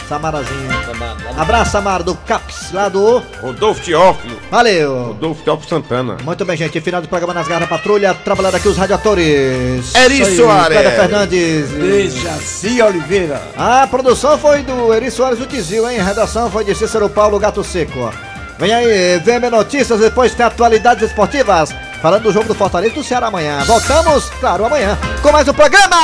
Samarazinho. 0.98 1.40
Abraço, 1.40 1.70
Samara, 1.72 2.02
do 2.02 2.14
CAPS, 2.14 2.72
lá 2.72 2.88
do... 2.88 3.22
Rodolfo 3.40 3.84
Teófilo. 3.84 4.38
Valeu. 4.50 5.06
Rodolfo 5.08 5.42
Teófilo 5.42 5.68
Santana. 5.68 6.16
Muito 6.24 6.44
bem, 6.44 6.56
gente. 6.56 6.80
Final 6.80 7.02
do 7.02 7.08
programa 7.08 7.34
Nas 7.34 7.46
Garras 7.46 7.68
da 7.68 7.76
Patrulha. 7.76 8.14
Trabalhando 8.14 8.54
aqui 8.54 8.68
os 8.68 8.76
radiadores. 8.76 9.94
Eri 9.94 10.36
Soares. 10.36 10.78
Cléber 10.78 10.96
Fernandes. 10.96 11.68
Dejaci 11.70 12.82
Oliveira. 12.82 13.42
A 13.56 13.86
produção 13.86 14.38
foi 14.38 14.62
do 14.62 14.92
Eri 14.94 15.10
Soares 15.10 15.38
do 15.38 15.46
Tizil, 15.46 15.88
hein? 15.88 16.00
A 16.00 16.04
redação 16.04 16.50
foi 16.50 16.64
de 16.64 16.74
Cícero 16.74 17.08
Paulo 17.08 17.38
Gato 17.38 17.62
Seco. 17.62 18.10
Vem 18.58 18.72
aí, 18.72 19.18
VM 19.18 19.50
Notícias, 19.50 20.00
depois 20.00 20.34
tem 20.34 20.46
atualidades 20.46 21.02
esportivas. 21.02 21.74
Falando 22.00 22.22
do 22.22 22.32
jogo 22.32 22.48
do 22.48 22.54
Fortaleza 22.54 22.94
e 22.94 22.96
do 22.96 23.04
Ceará 23.04 23.26
amanhã. 23.26 23.62
Voltamos, 23.64 24.30
claro, 24.40 24.64
amanhã, 24.64 24.96
com 25.20 25.30
mais 25.30 25.46
um 25.46 25.52
programa! 25.52 25.96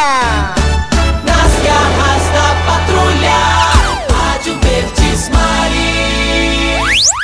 Nas 1.25 1.65
garras 1.65 2.02